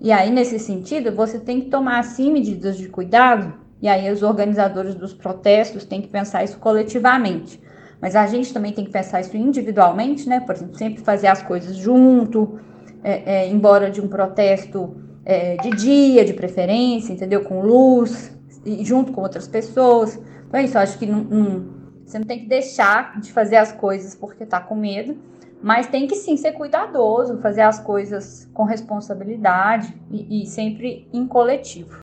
E 0.00 0.12
aí, 0.12 0.30
nesse 0.30 0.58
sentido, 0.58 1.12
você 1.12 1.38
tem 1.38 1.60
que 1.60 1.70
tomar 1.70 1.98
assim 1.98 2.32
medidas 2.32 2.76
de 2.76 2.88
cuidado, 2.88 3.54
e 3.80 3.88
aí 3.88 4.10
os 4.10 4.22
organizadores 4.22 4.94
dos 4.94 5.12
protestos 5.12 5.84
têm 5.84 6.00
que 6.00 6.08
pensar 6.08 6.44
isso 6.44 6.58
coletivamente. 6.58 7.60
Mas 8.00 8.14
a 8.14 8.26
gente 8.26 8.52
também 8.52 8.72
tem 8.72 8.84
que 8.84 8.90
pensar 8.90 9.20
isso 9.20 9.36
individualmente, 9.36 10.28
né? 10.28 10.40
Por 10.40 10.54
exemplo, 10.54 10.76
sempre 10.76 11.02
fazer 11.02 11.26
as 11.26 11.42
coisas 11.42 11.76
junto, 11.76 12.60
é, 13.02 13.34
é, 13.34 13.48
embora 13.48 13.90
de 13.90 14.00
um 14.00 14.08
protesto 14.08 14.96
é, 15.24 15.56
de 15.56 15.70
dia, 15.70 16.24
de 16.24 16.32
preferência, 16.32 17.12
entendeu? 17.12 17.42
Com 17.42 17.60
luz, 17.60 18.38
e 18.64 18.84
junto 18.84 19.12
com 19.12 19.22
outras 19.22 19.48
pessoas. 19.48 20.18
Então 20.46 20.60
é 20.60 20.64
isso, 20.64 20.76
eu 20.76 20.80
acho 20.80 20.98
que 20.98 21.06
não, 21.06 21.24
não, 21.24 21.66
você 22.04 22.18
não 22.18 22.26
tem 22.26 22.40
que 22.40 22.46
deixar 22.46 23.20
de 23.20 23.32
fazer 23.32 23.56
as 23.56 23.72
coisas 23.72 24.14
porque 24.14 24.46
tá 24.46 24.60
com 24.60 24.74
medo, 24.74 25.16
mas 25.62 25.86
tem 25.86 26.06
que 26.06 26.14
sim 26.14 26.36
ser 26.36 26.52
cuidadoso, 26.52 27.38
fazer 27.38 27.62
as 27.62 27.80
coisas 27.80 28.48
com 28.54 28.64
responsabilidade 28.64 29.92
e, 30.10 30.42
e 30.42 30.46
sempre 30.46 31.08
em 31.12 31.26
coletivo. 31.26 32.00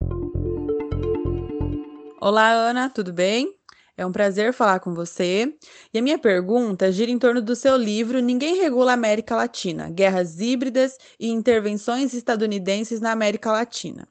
Olá, 2.19 2.49
Ana, 2.49 2.89
tudo 2.89 3.13
bem? 3.13 3.55
É 3.97 4.05
um 4.05 4.11
prazer 4.11 4.51
falar 4.51 4.79
com 4.81 4.93
você. 4.93 5.53
E 5.93 5.97
a 5.97 6.01
minha 6.01 6.17
pergunta 6.17 6.91
gira 6.91 7.09
em 7.09 7.17
torno 7.17 7.41
do 7.41 7.55
seu 7.55 7.77
livro 7.77 8.19
Ninguém 8.19 8.61
Regula 8.61 8.91
a 8.91 8.93
América 8.93 9.35
Latina: 9.35 9.89
Guerras 9.89 10.39
Híbridas 10.41 10.97
e 11.17 11.29
Intervenções 11.29 12.13
Estadunidenses 12.13 12.99
na 12.99 13.11
América 13.11 13.51
Latina. 13.51 14.05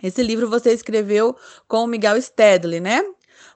Esse 0.00 0.22
livro 0.22 0.48
você 0.48 0.72
escreveu 0.72 1.36
com 1.66 1.84
o 1.84 1.86
Miguel 1.86 2.20
Stedley, 2.20 2.80
né? 2.80 3.02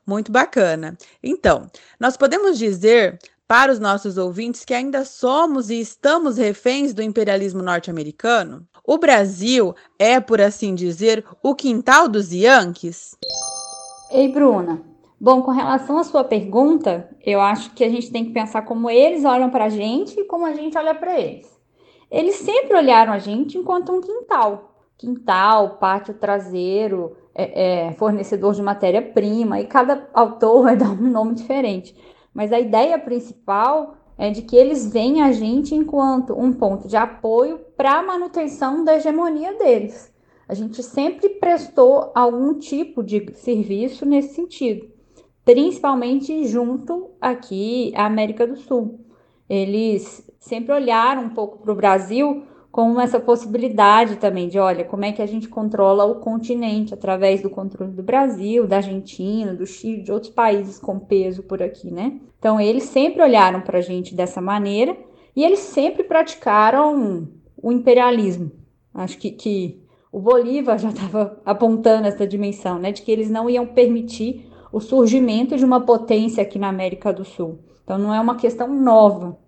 Muito 0.05 0.31
bacana. 0.33 0.97
Então, 1.23 1.69
nós 1.99 2.17
podemos 2.17 2.59
dizer 2.59 3.19
para 3.49 3.71
os 3.71 3.79
nossos 3.79 4.19
ouvintes 4.19 4.65
que 4.65 4.75
ainda 4.75 5.05
somos 5.05 5.71
e 5.71 5.81
estamos 5.81 6.37
reféns 6.37 6.93
do 6.93 7.03
imperialismo 7.03 7.63
norte-americano? 7.63 8.67
O 8.85 8.99
Brasil 8.99 9.75
é, 9.99 10.19
por 10.21 10.41
assim 10.41 10.75
dizer, 10.75 11.25
o 11.43 11.55
quintal 11.55 12.09
dos 12.09 12.33
Yankees? 12.33 13.17
Ei, 14.11 14.29
Bruna. 14.29 14.83
Bom, 15.19 15.43
com 15.43 15.51
relação 15.51 15.99
à 15.99 16.05
sua 16.05 16.25
pergunta, 16.25 17.09
eu 17.25 17.41
acho 17.41 17.73
que 17.73 17.83
a 17.83 17.89
gente 17.89 18.11
tem 18.11 18.25
que 18.25 18.33
pensar 18.33 18.63
como 18.63 18.91
eles 18.91 19.25
olham 19.25 19.49
para 19.49 19.65
a 19.65 19.69
gente 19.69 20.21
e 20.21 20.25
como 20.25 20.45
a 20.45 20.53
gente 20.53 20.77
olha 20.77 20.95
para 20.95 21.19
eles. 21.19 21.49
Eles 22.11 22.37
sempre 22.37 22.77
olharam 22.77 23.13
a 23.13 23.19
gente 23.19 23.57
enquanto 23.57 23.93
um 23.93 24.01
quintal. 24.01 24.75
Quintal, 24.99 25.77
pátio 25.79 26.15
traseiro, 26.15 27.17
é, 27.35 27.89
é, 27.89 27.93
fornecedor 27.93 28.55
de 28.55 28.63
matéria-prima, 28.63 29.61
e 29.61 29.67
cada 29.67 30.09
autor 30.13 30.63
vai 30.65 30.77
dar 30.77 30.91
um 30.91 31.11
nome 31.11 31.35
diferente 31.35 31.95
mas 32.37 32.53
a 32.53 32.61
ideia 32.61 32.99
principal 32.99 33.97
é 34.19 34.31
de 34.31 34.43
que 34.43 34.55
eles 34.55 34.93
veem 34.93 35.23
a 35.23 35.33
gente 35.33 35.75
enquanto 35.75 36.39
um 36.39 36.53
ponto 36.53 36.87
de 36.87 36.95
apoio 36.95 37.59
para 37.75 37.99
a 37.99 38.03
manutenção 38.03 38.85
da 38.85 38.97
hegemonia 38.97 39.55
deles. 39.55 40.15
A 40.47 40.53
gente 40.53 40.83
sempre 40.83 41.31
prestou 41.31 42.13
algum 42.15 42.59
tipo 42.59 43.03
de 43.03 43.33
serviço 43.33 44.05
nesse 44.05 44.35
sentido, 44.35 44.87
principalmente 45.47 46.47
junto 46.47 47.11
aqui 47.19 47.91
à 47.97 48.05
América 48.05 48.47
do 48.47 48.57
Sul. 48.57 49.01
Eles 49.49 50.31
sempre 50.39 50.75
olharam 50.75 51.23
um 51.23 51.31
pouco 51.31 51.57
para 51.57 51.73
o 51.73 51.77
Brasil 51.77 52.43
com 52.77 53.01
essa 53.01 53.19
possibilidade 53.19 54.17
também 54.17 54.51
de, 54.51 54.59
olha, 54.59 54.85
como 54.85 55.07
é 55.07 55.11
que 55.11 55.23
a 55.23 55.27
gente 55.27 55.49
controla 55.49 56.05
o 56.05 56.17
continente 56.17 56.93
através 56.93 57.41
do 57.41 57.49
controle 57.49 57.91
do 57.91 58.03
Brasil, 58.03 58.67
da 58.67 58.77
Argentina, 58.77 59.55
do 59.55 59.65
Chile, 59.65 60.03
de 60.03 60.13
outros 60.13 60.31
países 60.31 60.79
com 60.79 60.99
peso 60.99 61.43
por 61.43 61.63
aqui, 61.63 61.91
né? 61.91 62.21
Então 62.39 62.61
eles 62.61 62.83
sempre 62.83 63.23
olharam 63.23 63.63
para 63.63 63.79
a 63.79 63.81
gente 63.81 64.15
dessa 64.15 64.43
maneira 64.43 64.95
e 65.35 65.43
eles 65.43 65.61
sempre 65.61 66.05
praticaram 66.05 67.27
o 67.57 67.73
imperialismo. 67.73 68.53
Acho 68.93 69.17
que, 69.17 69.31
que 69.31 69.83
o 70.13 70.21
Bolívar 70.21 70.79
já 70.79 70.91
estava 70.93 71.41
apontando 71.47 72.07
essa 72.07 72.27
dimensão, 72.27 72.79
né, 72.79 72.93
de 72.93 73.01
que 73.01 73.11
eles 73.11 73.31
não 73.31 73.49
iam 73.49 73.65
permitir 73.67 74.51
o 74.71 74.81
surgimento 74.81 75.57
de 75.57 75.65
uma 75.65 75.81
potência 75.81 76.43
aqui 76.43 76.59
na 76.59 76.69
América 76.69 77.11
do 77.11 77.25
Sul. 77.25 77.59
Então 77.83 77.97
não 77.97 78.13
é 78.13 78.21
uma 78.21 78.37
questão 78.37 78.69
nova. 78.69 79.39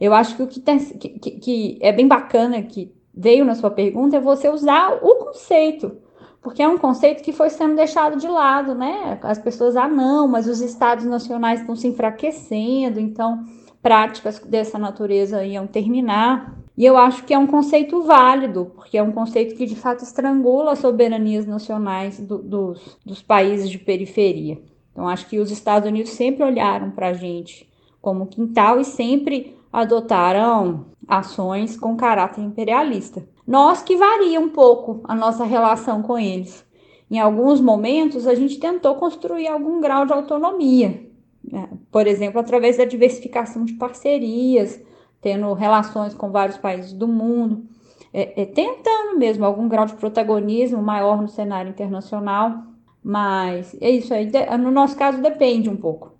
Eu 0.00 0.12
acho 0.14 0.36
que 0.36 0.42
o 0.42 0.46
que, 0.46 0.60
tem, 0.60 0.78
que, 0.78 1.08
que 1.18 1.78
é 1.80 1.92
bem 1.92 2.06
bacana 2.06 2.60
que 2.62 2.94
veio 3.14 3.44
na 3.44 3.54
sua 3.54 3.70
pergunta 3.70 4.16
é 4.16 4.20
você 4.20 4.48
usar 4.48 4.98
o 5.02 5.14
conceito, 5.16 5.96
porque 6.42 6.62
é 6.62 6.68
um 6.68 6.78
conceito 6.78 7.22
que 7.22 7.32
foi 7.32 7.50
sendo 7.50 7.74
deixado 7.74 8.18
de 8.18 8.28
lado, 8.28 8.74
né? 8.74 9.18
As 9.22 9.38
pessoas, 9.38 9.76
ah, 9.76 9.88
não, 9.88 10.28
mas 10.28 10.46
os 10.46 10.60
estados 10.60 11.04
nacionais 11.04 11.60
estão 11.60 11.74
se 11.74 11.88
enfraquecendo, 11.88 13.00
então 13.00 13.44
práticas 13.82 14.38
dessa 14.40 14.78
natureza 14.78 15.44
iam 15.44 15.66
terminar. 15.66 16.56
E 16.76 16.84
eu 16.84 16.98
acho 16.98 17.24
que 17.24 17.32
é 17.32 17.38
um 17.38 17.46
conceito 17.46 18.02
válido, 18.02 18.70
porque 18.74 18.98
é 18.98 19.02
um 19.02 19.12
conceito 19.12 19.56
que 19.56 19.64
de 19.64 19.74
fato 19.74 20.04
estrangula 20.04 20.72
as 20.72 20.78
soberanias 20.78 21.46
nacionais 21.46 22.20
do, 22.20 22.38
dos, 22.38 22.98
dos 23.04 23.22
países 23.22 23.70
de 23.70 23.78
periferia. 23.78 24.60
Então, 24.92 25.08
acho 25.08 25.26
que 25.26 25.38
os 25.38 25.50
Estados 25.50 25.88
Unidos 25.88 26.12
sempre 26.12 26.44
olharam 26.44 26.90
para 26.90 27.08
a 27.08 27.12
gente 27.12 27.68
como 28.00 28.26
quintal 28.26 28.78
e 28.78 28.84
sempre 28.84 29.55
adotaram 29.76 30.86
ações 31.06 31.76
com 31.76 31.98
caráter 31.98 32.40
imperialista. 32.40 33.28
Nós 33.46 33.82
que 33.82 33.94
varia 33.94 34.40
um 34.40 34.48
pouco 34.48 35.02
a 35.04 35.14
nossa 35.14 35.44
relação 35.44 36.00
com 36.00 36.18
eles. 36.18 36.64
Em 37.10 37.18
alguns 37.18 37.60
momentos, 37.60 38.26
a 38.26 38.34
gente 38.34 38.58
tentou 38.58 38.94
construir 38.94 39.46
algum 39.46 39.78
grau 39.78 40.06
de 40.06 40.14
autonomia, 40.14 41.06
né? 41.44 41.68
por 41.92 42.06
exemplo, 42.06 42.40
através 42.40 42.78
da 42.78 42.86
diversificação 42.86 43.66
de 43.66 43.74
parcerias, 43.74 44.80
tendo 45.20 45.52
relações 45.52 46.14
com 46.14 46.30
vários 46.30 46.56
países 46.56 46.94
do 46.94 47.06
mundo, 47.06 47.66
é, 48.14 48.42
é, 48.42 48.46
tentando 48.46 49.18
mesmo 49.18 49.44
algum 49.44 49.68
grau 49.68 49.84
de 49.84 49.94
protagonismo 49.94 50.80
maior 50.80 51.20
no 51.20 51.28
cenário 51.28 51.68
internacional, 51.68 52.62
mas 53.04 53.76
é 53.78 53.90
isso 53.90 54.14
aí, 54.14 54.26
no 54.58 54.70
nosso 54.70 54.96
caso 54.96 55.20
depende 55.20 55.68
um 55.68 55.76
pouco. 55.76 56.15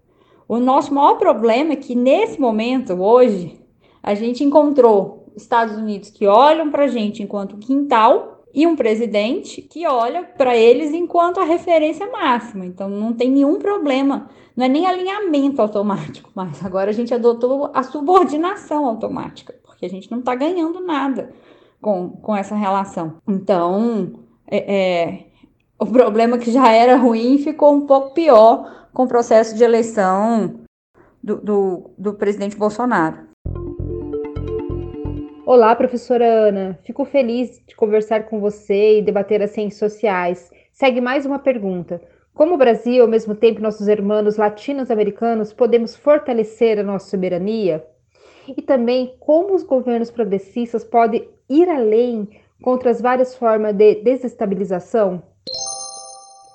O 0.48 0.58
nosso 0.58 0.94
maior 0.94 1.16
problema 1.16 1.72
é 1.72 1.76
que 1.76 1.94
nesse 1.94 2.40
momento, 2.40 2.92
hoje, 2.94 3.60
a 4.02 4.14
gente 4.14 4.44
encontrou 4.44 5.32
Estados 5.36 5.76
Unidos 5.76 6.10
que 6.10 6.26
olham 6.26 6.70
para 6.70 6.84
a 6.84 6.88
gente 6.88 7.22
enquanto 7.22 7.58
quintal 7.58 8.44
e 8.54 8.66
um 8.66 8.74
presidente 8.74 9.60
que 9.60 9.86
olha 9.86 10.22
para 10.22 10.56
eles 10.56 10.94
enquanto 10.94 11.38
a 11.38 11.44
referência 11.44 12.10
máxima. 12.10 12.64
Então 12.64 12.88
não 12.88 13.12
tem 13.12 13.30
nenhum 13.30 13.58
problema, 13.58 14.30
não 14.56 14.64
é 14.64 14.68
nem 14.68 14.86
alinhamento 14.86 15.60
automático, 15.60 16.30
mas 16.34 16.64
agora 16.64 16.90
a 16.90 16.94
gente 16.94 17.12
adotou 17.12 17.70
a 17.74 17.82
subordinação 17.82 18.86
automática, 18.86 19.54
porque 19.62 19.84
a 19.84 19.90
gente 19.90 20.10
não 20.10 20.20
está 20.20 20.34
ganhando 20.34 20.80
nada 20.80 21.34
com, 21.82 22.08
com 22.08 22.34
essa 22.34 22.54
relação. 22.54 23.16
Então, 23.28 24.14
é, 24.46 24.74
é, 24.74 25.25
o 25.78 25.86
problema 25.86 26.38
que 26.38 26.50
já 26.50 26.72
era 26.72 26.96
ruim 26.96 27.38
ficou 27.38 27.74
um 27.74 27.86
pouco 27.86 28.14
pior 28.14 28.88
com 28.92 29.04
o 29.04 29.08
processo 29.08 29.54
de 29.54 29.62
eleição 29.62 30.60
do, 31.22 31.36
do, 31.36 31.90
do 31.98 32.14
presidente 32.14 32.56
Bolsonaro. 32.56 33.26
Olá, 35.44 35.76
professora 35.76 36.24
Ana. 36.24 36.78
Fico 36.82 37.04
feliz 37.04 37.62
de 37.66 37.76
conversar 37.76 38.24
com 38.24 38.40
você 38.40 38.98
e 38.98 39.02
debater 39.02 39.42
as 39.42 39.50
ciências 39.50 39.92
sociais. 39.92 40.50
Segue 40.72 41.00
mais 41.00 41.24
uma 41.24 41.38
pergunta. 41.38 42.00
Como 42.34 42.54
o 42.54 42.58
Brasil, 42.58 43.02
ao 43.02 43.08
mesmo 43.08 43.34
tempo 43.34 43.62
nossos 43.62 43.86
irmãos 43.86 44.36
latinos-americanos, 44.36 45.52
podemos 45.52 45.94
fortalecer 45.94 46.78
a 46.78 46.82
nossa 46.82 47.08
soberania? 47.08 47.84
E 48.48 48.60
também 48.60 49.14
como 49.20 49.54
os 49.54 49.62
governos 49.62 50.10
progressistas 50.10 50.84
podem 50.84 51.28
ir 51.48 51.68
além 51.68 52.28
contra 52.62 52.90
as 52.90 53.00
várias 53.00 53.34
formas 53.34 53.74
de 53.74 53.96
desestabilização? 53.96 55.22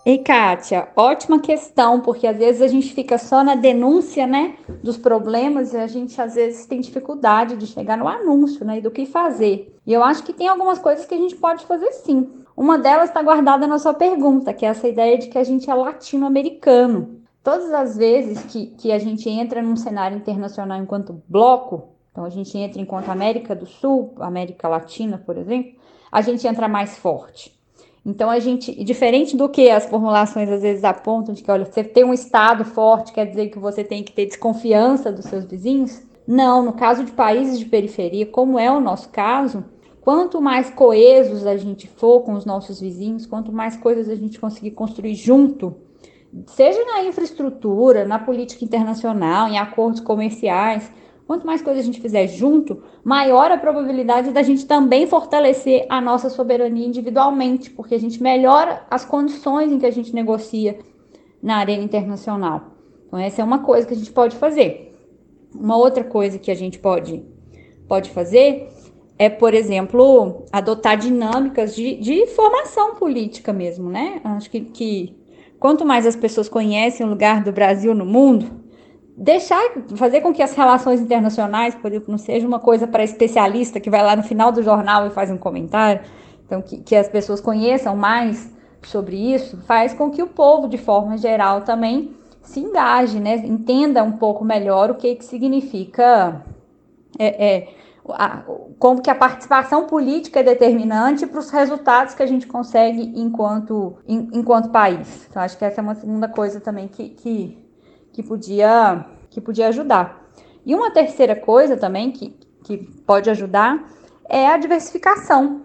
E 0.03 0.17
Kátia, 0.17 0.87
ótima 0.95 1.39
questão, 1.39 2.01
porque 2.01 2.25
às 2.25 2.35
vezes 2.35 2.59
a 2.63 2.67
gente 2.67 2.91
fica 2.91 3.19
só 3.19 3.43
na 3.43 3.53
denúncia, 3.53 4.25
né, 4.25 4.55
dos 4.83 4.97
problemas 4.97 5.73
e 5.73 5.77
a 5.77 5.85
gente 5.85 6.19
às 6.19 6.33
vezes 6.33 6.65
tem 6.65 6.81
dificuldade 6.81 7.55
de 7.55 7.67
chegar 7.67 7.99
no 7.99 8.07
anúncio, 8.07 8.65
né, 8.65 8.81
do 8.81 8.89
que 8.89 9.05
fazer. 9.05 9.77
E 9.85 9.93
eu 9.93 10.03
acho 10.03 10.23
que 10.23 10.33
tem 10.33 10.47
algumas 10.47 10.79
coisas 10.79 11.05
que 11.05 11.13
a 11.13 11.17
gente 11.19 11.35
pode 11.35 11.67
fazer 11.67 11.91
sim. 11.91 12.27
Uma 12.57 12.79
delas 12.79 13.09
está 13.09 13.21
guardada 13.21 13.67
na 13.67 13.77
sua 13.77 13.93
pergunta, 13.93 14.53
que 14.55 14.65
é 14.65 14.69
essa 14.69 14.87
ideia 14.87 15.19
de 15.19 15.27
que 15.27 15.37
a 15.37 15.43
gente 15.43 15.69
é 15.69 15.73
latino-americano. 15.73 17.21
Todas 17.43 17.71
as 17.71 17.95
vezes 17.95 18.43
que, 18.45 18.67
que 18.77 18.91
a 18.91 18.97
gente 18.97 19.29
entra 19.29 19.61
num 19.61 19.75
cenário 19.75 20.17
internacional 20.17 20.81
enquanto 20.81 21.21
bloco, 21.29 21.89
então 22.11 22.25
a 22.25 22.29
gente 22.29 22.57
entra 22.57 22.81
enquanto 22.81 23.09
América 23.09 23.55
do 23.55 23.67
Sul, 23.67 24.15
América 24.19 24.67
Latina, 24.67 25.21
por 25.23 25.37
exemplo, 25.37 25.73
a 26.11 26.21
gente 26.21 26.47
entra 26.47 26.67
mais 26.67 26.97
forte. 26.97 27.60
Então, 28.05 28.29
a 28.29 28.39
gente, 28.39 28.83
diferente 28.83 29.37
do 29.37 29.47
que 29.47 29.69
as 29.69 29.85
formulações 29.85 30.49
às 30.49 30.61
vezes 30.61 30.83
apontam, 30.83 31.35
de 31.35 31.43
que, 31.43 31.51
olha, 31.51 31.65
você 31.65 31.83
tem 31.83 32.03
um 32.03 32.13
Estado 32.13 32.65
forte, 32.65 33.13
quer 33.13 33.27
dizer 33.27 33.49
que 33.49 33.59
você 33.59 33.83
tem 33.83 34.03
que 34.03 34.11
ter 34.11 34.25
desconfiança 34.25 35.11
dos 35.11 35.25
seus 35.25 35.45
vizinhos. 35.45 36.01
Não, 36.27 36.63
no 36.63 36.73
caso 36.73 37.03
de 37.03 37.11
países 37.11 37.59
de 37.59 37.65
periferia, 37.65 38.25
como 38.25 38.57
é 38.57 38.71
o 38.71 38.79
nosso 38.79 39.09
caso, 39.09 39.63
quanto 40.01 40.41
mais 40.41 40.71
coesos 40.71 41.45
a 41.45 41.55
gente 41.57 41.87
for 41.87 42.21
com 42.21 42.33
os 42.33 42.43
nossos 42.43 42.81
vizinhos, 42.81 43.27
quanto 43.27 43.51
mais 43.51 43.77
coisas 43.77 44.09
a 44.09 44.15
gente 44.15 44.39
conseguir 44.39 44.71
construir 44.71 45.13
junto, 45.13 45.75
seja 46.47 46.83
na 46.85 47.03
infraestrutura, 47.03 48.05
na 48.05 48.17
política 48.17 48.65
internacional, 48.65 49.47
em 49.47 49.59
acordos 49.59 49.99
comerciais, 49.99 50.91
Quanto 51.27 51.45
mais 51.45 51.61
coisas 51.61 51.83
a 51.83 51.85
gente 51.85 52.01
fizer 52.01 52.27
junto, 52.27 52.83
maior 53.03 53.51
a 53.51 53.57
probabilidade 53.57 54.31
da 54.31 54.43
gente 54.43 54.65
também 54.65 55.07
fortalecer 55.07 55.85
a 55.89 56.01
nossa 56.01 56.29
soberania 56.29 56.85
individualmente, 56.85 57.69
porque 57.69 57.95
a 57.95 57.99
gente 57.99 58.21
melhora 58.21 58.85
as 58.89 59.05
condições 59.05 59.71
em 59.71 59.79
que 59.79 59.85
a 59.85 59.91
gente 59.91 60.13
negocia 60.13 60.79
na 61.41 61.57
arena 61.57 61.83
internacional. 61.83 62.71
Então, 63.07 63.19
essa 63.19 63.41
é 63.41 63.45
uma 63.45 63.59
coisa 63.59 63.87
que 63.87 63.93
a 63.93 63.97
gente 63.97 64.11
pode 64.11 64.35
fazer. 64.35 64.95
Uma 65.53 65.77
outra 65.77 66.03
coisa 66.03 66.37
que 66.37 66.51
a 66.51 66.55
gente 66.55 66.79
pode, 66.79 67.23
pode 67.87 68.09
fazer 68.09 68.69
é, 69.21 69.29
por 69.29 69.53
exemplo, 69.53 70.45
adotar 70.51 70.97
dinâmicas 70.97 71.75
de, 71.75 71.95
de 71.97 72.25
formação 72.25 72.95
política 72.95 73.53
mesmo, 73.53 73.87
né? 73.87 74.19
Acho 74.23 74.49
que, 74.49 74.61
que 74.61 75.15
quanto 75.59 75.85
mais 75.85 76.07
as 76.07 76.15
pessoas 76.15 76.49
conhecem 76.49 77.05
o 77.05 77.09
lugar 77.09 77.43
do 77.43 77.51
Brasil 77.51 77.93
no 77.93 78.03
mundo, 78.03 78.49
deixar, 79.15 79.61
fazer 79.95 80.21
com 80.21 80.33
que 80.33 80.41
as 80.41 80.55
relações 80.55 80.99
internacionais, 80.99 81.75
por 81.75 81.91
exemplo, 81.91 82.11
não 82.11 82.17
seja 82.17 82.47
uma 82.47 82.59
coisa 82.59 82.87
para 82.87 83.03
especialista 83.03 83.79
que 83.79 83.89
vai 83.89 84.03
lá 84.03 84.15
no 84.15 84.23
final 84.23 84.51
do 84.51 84.63
jornal 84.63 85.07
e 85.07 85.09
faz 85.09 85.29
um 85.29 85.37
comentário, 85.37 86.01
então 86.45 86.61
que, 86.61 86.77
que 86.77 86.95
as 86.95 87.07
pessoas 87.07 87.39
conheçam 87.39 87.95
mais 87.95 88.51
sobre 88.83 89.15
isso, 89.15 89.57
faz 89.67 89.93
com 89.93 90.09
que 90.09 90.23
o 90.23 90.27
povo, 90.27 90.67
de 90.67 90.77
forma 90.77 91.17
geral, 91.17 91.61
também 91.61 92.15
se 92.41 92.59
engaje, 92.59 93.19
né? 93.19 93.35
entenda 93.35 94.03
um 94.03 94.13
pouco 94.13 94.43
melhor 94.43 94.89
o 94.89 94.95
que, 94.95 95.15
que 95.15 95.25
significa 95.25 96.43
é, 97.19 97.47
é, 97.47 97.67
a, 98.09 98.43
como 98.79 99.01
que 99.01 99.09
a 99.09 99.15
participação 99.15 99.85
política 99.85 100.39
é 100.39 100.43
determinante 100.43 101.27
para 101.27 101.39
os 101.39 101.51
resultados 101.51 102.15
que 102.15 102.23
a 102.23 102.25
gente 102.25 102.47
consegue 102.47 103.13
enquanto, 103.15 103.97
em, 104.07 104.29
enquanto 104.33 104.69
país. 104.69 105.27
Então, 105.29 105.41
acho 105.41 105.57
que 105.57 105.63
essa 105.63 105.81
é 105.81 105.83
uma 105.83 105.95
segunda 105.95 106.27
coisa 106.27 106.59
também 106.59 106.87
que, 106.87 107.09
que 107.09 107.57
que 108.11 108.23
podia, 108.23 109.05
que 109.29 109.39
podia 109.39 109.67
ajudar. 109.67 110.29
E 110.65 110.75
uma 110.75 110.91
terceira 110.91 111.35
coisa 111.35 111.75
também 111.75 112.11
que, 112.11 112.35
que 112.63 112.77
pode 113.05 113.29
ajudar 113.29 113.89
é 114.29 114.47
a 114.47 114.57
diversificação. 114.57 115.61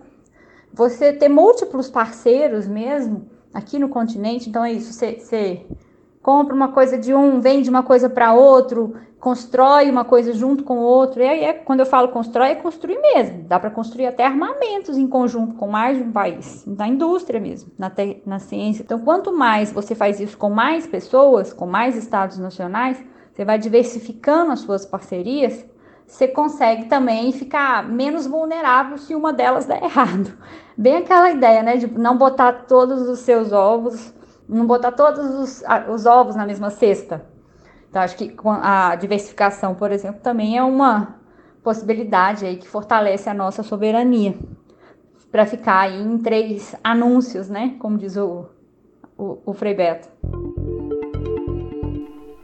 Você 0.73 1.13
ter 1.13 1.29
múltiplos 1.29 1.89
parceiros 1.89 2.67
mesmo 2.67 3.31
aqui 3.53 3.79
no 3.79 3.89
continente, 3.89 4.49
então 4.49 4.65
é 4.65 4.73
isso, 4.73 4.93
você, 4.93 5.19
você 5.19 5.67
compra 6.27 6.57
uma 6.57 6.73
coisa 6.73 6.99
de 6.99 7.15
um, 7.15 7.41
vende 7.41 7.71
uma 7.71 7.85
coisa 7.85 8.11
para 8.11 8.35
outro, 8.35 8.97
constrói 9.21 9.89
uma 9.89 10.05
coisa 10.05 10.33
junto 10.33 10.65
com 10.65 10.79
o 10.79 10.83
outro. 10.83 11.23
E 11.23 11.25
aí, 11.25 11.45
é, 11.45 11.53
quando 11.53 11.79
eu 11.79 11.87
falo 11.87 12.09
constrói, 12.09 12.49
é 12.49 12.55
construir 12.57 12.99
mesmo. 12.99 13.45
Dá 13.45 13.61
para 13.61 13.71
construir 13.71 14.07
até 14.07 14.27
armamentos 14.27 14.99
em 14.99 15.07
conjunto 15.07 15.55
com 15.55 15.69
mais 15.69 15.97
de 15.97 16.03
um 16.03 16.11
país, 16.11 16.65
na 16.67 16.89
indústria 16.89 17.39
mesmo, 17.39 17.71
na, 17.79 17.91
te, 17.91 18.25
na 18.27 18.41
ciência. 18.41 18.83
Então, 18.83 18.99
quanto 18.99 19.33
mais 19.33 19.71
você 19.71 19.95
faz 19.95 20.19
isso 20.19 20.37
com 20.37 20.51
mais 20.51 20.85
pessoas, 20.85 21.53
com 21.53 21.65
mais 21.65 21.97
estados 21.97 22.39
nacionais, 22.39 23.01
você 23.33 23.45
vai 23.45 23.57
diversificando 23.57 24.51
as 24.51 24.59
suas 24.59 24.85
parcerias, 24.85 25.65
você 26.09 26.27
consegue 26.27 26.87
também 26.87 27.31
ficar 27.31 27.89
menos 27.89 28.27
vulnerável 28.27 28.99
se 28.99 29.15
uma 29.15 29.33
delas 29.33 29.67
der 29.67 29.81
errado. 29.81 30.37
Bem 30.77 30.97
aquela 30.97 31.31
ideia, 31.31 31.63
né, 31.63 31.77
de 31.77 31.87
não 31.87 32.19
botar 32.19 32.65
todos 32.67 33.09
os 33.09 33.21
seus 33.21 33.53
ovos 33.53 34.16
não 34.49 34.67
botar 34.67 34.93
todos 34.93 35.25
os, 35.35 35.65
os 35.89 36.07
ovos 36.07 36.37
na 36.37 36.47
mesma 36.47 36.71
cesta. 36.71 37.25
Então, 37.89 38.03
acho 38.03 38.17
que 38.17 38.35
a 38.45 38.95
diversificação, 38.97 39.75
por 39.75 39.91
exemplo, 39.91 40.21
também 40.21 40.57
é 40.57 40.63
uma 40.63 41.17
possibilidade 41.63 42.45
aí 42.45 42.57
que 42.57 42.69
fortalece 42.69 43.29
a 43.29 43.35
nossa 43.35 43.63
soberania 43.63 44.35
para 45.31 45.47
ficar 45.47 45.81
aí 45.81 46.03
em 46.03 46.19
três 46.19 46.75
anúncios, 46.83 47.49
né? 47.49 47.77
Como 47.79 47.99
diz 47.99 48.17
o, 48.17 48.47
o, 49.19 49.39
o 49.47 49.53
Frei 49.53 49.75
Beto. 49.75 50.09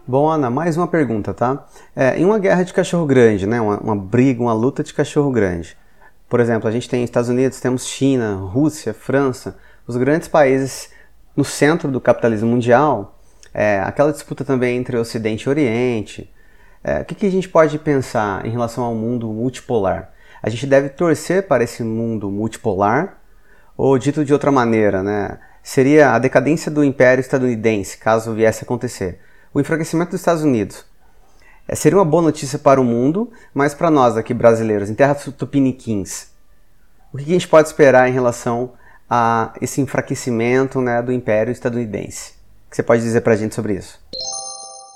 Bom, 0.07 0.29
Ana, 0.29 0.51
mais 0.51 0.77
uma 0.77 0.89
pergunta, 0.89 1.33
tá? 1.33 1.65
É, 1.95 2.19
em 2.19 2.25
uma 2.25 2.39
guerra 2.39 2.65
de 2.65 2.75
cachorro 2.75 3.07
grande, 3.07 3.47
né? 3.47 3.61
Uma, 3.61 3.79
uma 3.79 3.97
briga, 3.97 4.43
uma 4.43 4.53
luta 4.53 4.83
de 4.83 4.93
cachorro 4.93 5.31
grande. 5.31 5.77
Por 6.29 6.41
exemplo, 6.41 6.69
a 6.69 6.73
gente 6.73 6.89
tem 6.89 7.05
Estados 7.05 7.31
Unidos, 7.31 7.61
temos 7.61 7.87
China, 7.87 8.35
Rússia, 8.35 8.93
França, 8.93 9.57
os 9.87 9.97
grandes 9.97 10.29
países 10.29 10.91
no 11.37 11.45
centro 11.45 11.91
do 11.91 12.01
capitalismo 12.01 12.49
mundial, 12.49 13.19
é, 13.55 13.81
aquela 13.81 14.13
disputa 14.13 14.45
também 14.45 14.77
entre 14.77 14.97
Ocidente 14.97 15.45
e 15.45 15.49
Oriente. 15.49 16.33
É, 16.83 17.01
o 17.01 17.05
que, 17.05 17.15
que 17.15 17.27
a 17.27 17.31
gente 17.31 17.49
pode 17.49 17.79
pensar 17.79 18.45
em 18.45 18.51
relação 18.51 18.85
ao 18.85 18.95
mundo 18.95 19.29
multipolar? 19.29 20.13
A 20.43 20.51
gente 20.51 20.67
deve 20.67 20.89
torcer 20.89 21.47
para 21.47 21.63
esse 21.63 21.83
mundo 21.83 22.31
multipolar? 22.31 23.19
Ou, 23.77 23.99
dito 23.99 24.25
de 24.25 24.33
outra 24.33 24.51
maneira, 24.51 25.03
né, 25.03 25.39
seria 25.63 26.13
a 26.13 26.19
decadência 26.19 26.71
do 26.71 26.85
Império 26.85 27.21
Estadunidense, 27.21 27.97
caso 27.97 28.35
viesse 28.35 28.63
a 28.63 28.65
acontecer? 28.65 29.21
O 29.55 29.61
enfraquecimento 29.61 30.11
dos 30.11 30.21
Estados 30.21 30.43
Unidos. 30.43 30.85
É, 31.67 31.75
seria 31.75 31.99
uma 31.99 32.05
boa 32.05 32.23
notícia 32.23 32.59
para 32.59 32.81
o 32.81 32.85
mundo, 32.85 33.31
mas 33.55 33.73
para 33.75 33.91
nós 33.91 34.17
aqui 34.17 34.35
brasileiros, 34.35 34.91
em 34.91 34.95
terras 34.95 35.25
tupiniquins, 35.39 36.33
o 37.13 37.19
que 37.19 37.25
a 37.25 37.35
gente 37.35 37.47
pode 37.49 37.69
esperar 37.69 38.09
em 38.09 38.13
relação 38.13 38.73
a 39.15 39.53
esse 39.61 39.79
enfraquecimento 39.79 40.81
né, 40.81 41.03
do 41.03 41.13
Império 41.13 41.53
Estadunidense. 41.53 42.33
O 42.67 42.71
que 42.71 42.77
você 42.77 42.83
pode 42.83 43.03
dizer 43.03 43.21
para 43.21 43.35
a 43.35 43.37
gente 43.37 43.55
sobre 43.55 43.75
isso? 43.75 44.03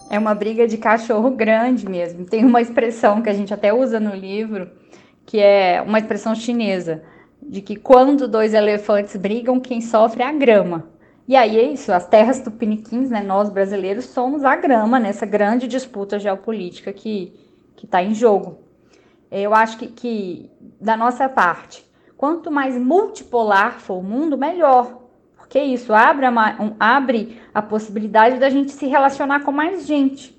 É 0.09 0.19
uma 0.19 0.35
briga 0.35 0.67
de 0.67 0.79
cachorro 0.79 1.33
grande 1.33 1.87
mesmo. 1.87 2.25
Tem 2.25 2.43
uma 2.43 2.63
expressão 2.63 3.21
que 3.21 3.29
a 3.29 3.35
gente 3.35 3.53
até 3.53 3.75
usa 3.75 4.01
no 4.01 4.15
livro, 4.15 4.71
que 5.27 5.39
é 5.39 5.83
uma 5.83 5.99
expressão 5.99 6.35
chinesa, 6.35 7.03
de 7.43 7.61
que 7.61 7.77
quando 7.77 8.27
dois 8.27 8.55
elefantes 8.55 9.15
brigam, 9.17 9.61
quem 9.61 9.83
sofre 9.83 10.23
é 10.23 10.27
a 10.27 10.33
grama. 10.33 10.89
E 11.29 11.37
aí 11.37 11.59
é 11.59 11.65
isso, 11.71 11.93
as 11.93 12.09
terras 12.09 12.41
tupiniquins, 12.41 13.11
né, 13.11 13.21
nós 13.21 13.51
brasileiros 13.51 14.07
somos 14.07 14.47
a 14.47 14.57
grama 14.57 14.99
nessa 14.99 15.27
grande 15.27 15.69
disputa 15.69 16.19
geopolítica 16.19 16.91
que 16.91 17.35
está 17.85 18.03
em 18.03 18.15
jogo. 18.15 18.61
Eu 19.31 19.53
acho 19.53 19.77
que, 19.77 19.89
que, 19.89 20.51
da 20.81 20.97
nossa 20.97 21.29
parte, 21.29 21.85
Quanto 22.17 22.51
mais 22.51 22.77
multipolar 22.77 23.79
for 23.81 23.99
o 23.99 24.03
mundo, 24.03 24.39
melhor. 24.39 25.03
Porque 25.37 25.61
isso 25.61 25.93
abre 25.93 26.27
a, 26.27 26.31
um, 26.31 26.75
abre 26.81 27.41
a 27.55 27.63
possibilidade 27.63 28.39
da 28.39 28.51
gente 28.51 28.73
se 28.73 28.87
relacionar 28.87 29.41
com 29.45 29.53
mais 29.53 29.87
gente. 29.87 30.37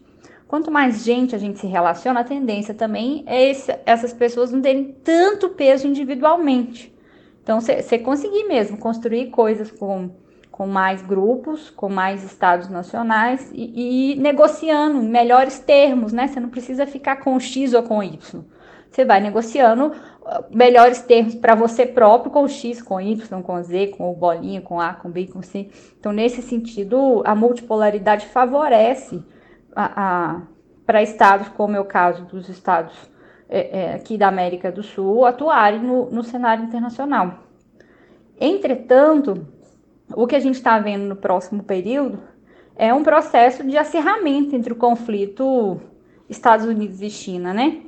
Quanto 0.48 0.72
mais 0.72 1.04
gente 1.04 1.36
a 1.36 1.38
gente 1.38 1.60
se 1.60 1.68
relaciona, 1.68 2.22
a 2.22 2.24
tendência 2.24 2.74
também 2.74 3.24
é 3.28 3.50
esse, 3.50 3.78
essas 3.86 4.14
pessoas 4.14 4.52
não 4.52 4.62
terem 4.62 4.96
tanto 5.04 5.50
peso 5.50 5.88
individualmente. 5.88 6.96
Então, 7.44 7.62
você 7.62 7.98
conseguir 8.00 8.46
mesmo 8.46 8.78
construir 8.78 9.28
coisas 9.28 9.72
com, 9.72 10.10
com 10.52 10.68
mais 10.68 11.02
grupos, 11.02 11.70
com 11.70 11.88
mais 11.88 12.24
estados 12.24 12.68
nacionais 12.68 13.50
e, 13.54 14.14
e 14.14 14.16
negociando 14.16 15.02
em 15.02 15.08
melhores 15.08 15.60
termos, 15.60 16.12
né? 16.12 16.28
Você 16.28 16.40
não 16.40 16.50
precisa 16.50 16.86
ficar 16.86 17.18
com 17.18 17.40
X 17.40 17.74
ou 17.74 17.84
com 17.84 18.04
Y. 18.04 18.44
Você 18.90 19.06
vai 19.06 19.22
negociando 19.22 19.94
melhores 20.50 21.02
termos 21.02 21.36
para 21.36 21.56
você 21.56 21.86
próprio 21.86 22.32
com 22.32 22.48
X, 22.48 22.82
com 22.82 23.00
Y, 23.00 23.42
com 23.42 23.62
Z, 23.64 23.88
com 23.98 24.14
bolinha, 24.14 24.62
com 24.62 24.80
A, 24.80 24.94
com 24.94 25.10
B, 25.10 25.28
com 25.28 25.42
C. 25.42 25.70
Então, 26.00 26.12
nesse 26.12 26.42
sentido, 26.42 27.22
a 27.26 27.34
multipolaridade 27.34 28.26
favorece 28.28 29.24
a, 29.76 30.36
a 30.36 30.42
para 30.86 31.04
estados, 31.04 31.50
como 31.50 31.76
é 31.76 31.80
o 31.80 31.86
caso 31.86 32.24
dos 32.24 32.48
estados 32.48 32.96
é, 33.50 33.80
é, 33.80 33.94
aqui 33.94 34.18
da 34.18 34.30
América 34.30 34.72
do 34.72 34.82
Sul, 34.82 35.26
atuarem 35.26 35.82
no, 35.82 36.10
no 36.10 36.24
cenário 36.24 36.64
internacional. 36.64 37.44
Entretanto, 38.40 39.46
o 40.16 40.26
que 40.26 40.36
a 40.36 40.40
gente 40.40 40.56
está 40.56 40.80
vendo 40.80 41.04
no 41.04 41.16
próximo 41.16 41.64
período 41.64 42.20
é 42.76 42.94
um 42.94 43.04
processo 43.04 43.66
de 43.66 43.78
acirramento 43.78 44.56
entre 44.56 44.72
o 44.72 44.76
conflito 44.76 45.82
Estados 46.30 46.66
Unidos 46.66 47.02
e 47.02 47.10
China, 47.10 47.54
né? 47.54 47.82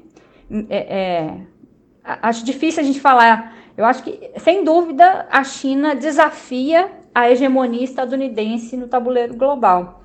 É, 0.69 0.97
é, 0.97 1.41
acho 2.21 2.45
difícil 2.45 2.81
a 2.81 2.85
gente 2.85 2.99
falar. 2.99 3.55
Eu 3.77 3.85
acho 3.85 4.03
que, 4.03 4.31
sem 4.37 4.63
dúvida, 4.63 5.27
a 5.29 5.43
China 5.43 5.95
desafia 5.95 6.91
a 7.13 7.29
hegemonia 7.29 7.83
estadunidense 7.83 8.75
no 8.75 8.87
tabuleiro 8.87 9.35
global. 9.35 10.03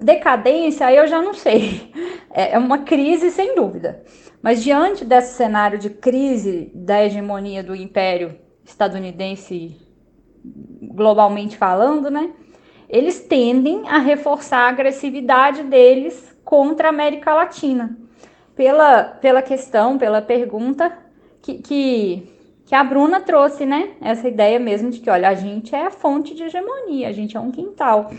Decadência, 0.00 0.92
eu 0.92 1.06
já 1.06 1.20
não 1.22 1.34
sei. 1.34 1.92
É, 2.30 2.52
é 2.52 2.58
uma 2.58 2.78
crise, 2.78 3.30
sem 3.30 3.54
dúvida. 3.54 4.04
Mas 4.42 4.62
diante 4.62 5.04
desse 5.04 5.34
cenário 5.34 5.78
de 5.78 5.88
crise 5.88 6.70
da 6.74 7.02
hegemonia 7.02 7.62
do 7.62 7.74
império 7.74 8.38
estadunidense, 8.64 9.76
globalmente 10.82 11.56
falando, 11.56 12.10
né? 12.10 12.30
Eles 12.88 13.20
tendem 13.20 13.88
a 13.88 13.98
reforçar 13.98 14.66
a 14.66 14.68
agressividade 14.68 15.62
deles 15.62 16.36
contra 16.44 16.88
a 16.88 16.90
América 16.90 17.34
Latina 17.34 17.98
pela, 18.54 19.04
pela 19.04 19.42
questão, 19.42 19.98
pela 19.98 20.20
pergunta 20.20 20.96
que, 21.48 21.62
que, 21.62 22.28
que, 22.66 22.74
a 22.74 22.84
Bruna 22.84 23.20
trouxe, 23.20 23.64
né? 23.64 23.90
Essa 24.00 24.28
ideia 24.28 24.58
mesmo 24.58 24.90
de 24.90 25.00
que, 25.00 25.08
olha, 25.08 25.30
a 25.30 25.34
gente 25.34 25.74
é 25.74 25.86
a 25.86 25.90
fonte 25.90 26.34
de 26.34 26.42
hegemonia, 26.42 27.08
a 27.08 27.12
gente 27.12 27.36
é 27.36 27.40
um 27.40 27.50
quintal. 27.50 28.10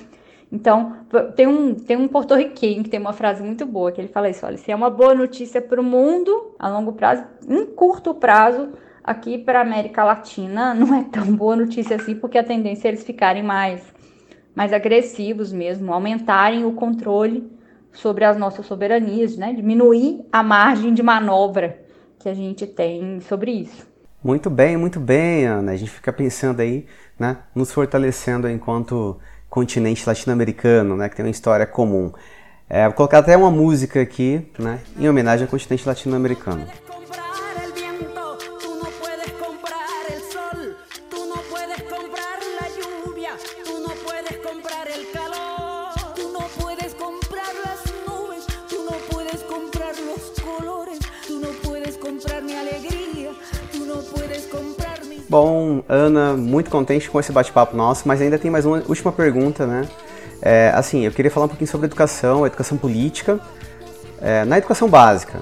Então, 0.51 0.97
tem 1.35 1.45
um, 1.45 1.75
tem 1.75 1.95
um 1.95 2.07
porto-riquenho 2.07 2.83
que 2.83 2.89
tem 2.89 2.99
uma 2.99 3.13
frase 3.13 3.43
muito 3.43 3.67
boa, 3.67 3.91
que 3.91 4.01
ele 4.01 4.07
fala 4.07 4.29
isso, 4.29 4.43
olha, 4.43 4.57
se 4.57 4.71
é 4.71 4.75
uma 4.75 4.89
boa 4.89 5.13
notícia 5.13 5.61
para 5.61 5.79
o 5.79 5.83
mundo, 5.83 6.55
a 6.57 6.67
longo 6.69 6.93
prazo, 6.93 7.23
em 7.47 7.67
curto 7.67 8.15
prazo, 8.15 8.69
aqui 9.03 9.37
para 9.37 9.59
a 9.59 9.61
América 9.61 10.03
Latina, 10.03 10.73
não 10.75 10.95
é 10.95 11.03
tão 11.03 11.25
boa 11.35 11.55
notícia 11.55 11.97
assim, 11.97 12.15
porque 12.15 12.39
a 12.39 12.43
tendência 12.43 12.87
é 12.87 12.89
eles 12.89 13.03
ficarem 13.03 13.43
mais, 13.43 13.83
mais 14.55 14.73
agressivos 14.73 15.53
mesmo, 15.53 15.93
aumentarem 15.93 16.65
o 16.65 16.71
controle 16.71 17.47
sobre 17.91 18.25
as 18.25 18.37
nossas 18.37 18.65
soberanias, 18.65 19.37
né? 19.37 19.53
Diminuir 19.53 20.25
a 20.31 20.41
margem 20.41 20.93
de 20.93 21.03
manobra 21.03 21.88
que 22.19 22.27
a 22.27 22.34
gente 22.34 22.67
tem 22.67 23.21
sobre 23.21 23.51
isso. 23.51 23.88
Muito 24.21 24.49
bem, 24.49 24.75
muito 24.75 24.99
bem, 24.99 25.45
Ana. 25.45 25.71
A 25.71 25.75
gente 25.77 25.89
fica 25.89 26.12
pensando 26.12 26.60
aí, 26.60 26.86
né, 27.17 27.38
nos 27.55 27.71
fortalecendo 27.71 28.49
enquanto 28.49 29.17
continente 29.49 30.05
latino-americano, 30.05 30.97
né, 30.97 31.08
que 31.08 31.15
tem 31.15 31.25
uma 31.25 31.32
história 31.32 31.65
comum. 31.65 32.12
É, 32.69 32.86
vou 32.86 32.93
colocar 32.93 33.19
até 33.19 33.36
uma 33.36 33.49
música 33.49 34.01
aqui, 34.01 34.45
né, 34.60 34.82
em 34.97 35.08
homenagem 35.08 35.45
ao 35.45 35.49
continente 35.49 35.88
latino-americano. 35.88 36.67
Bom, 55.29 55.83
Ana, 55.87 56.33
muito 56.33 56.71
contente 56.71 57.07
com 57.07 57.19
esse 57.19 57.31
bate-papo 57.31 57.77
nosso, 57.77 58.07
mas 58.07 58.19
ainda 58.19 58.39
tem 58.39 58.49
mais 58.49 58.65
uma 58.65 58.81
última 58.87 59.11
pergunta, 59.11 59.67
né? 59.67 59.87
É, 60.41 60.71
assim, 60.73 61.05
eu 61.05 61.11
queria 61.11 61.29
falar 61.29 61.45
um 61.45 61.49
pouquinho 61.49 61.69
sobre 61.69 61.85
educação, 61.85 62.47
educação 62.47 62.75
política, 62.79 63.39
é, 64.19 64.43
na 64.43 64.57
educação 64.57 64.89
básica. 64.89 65.39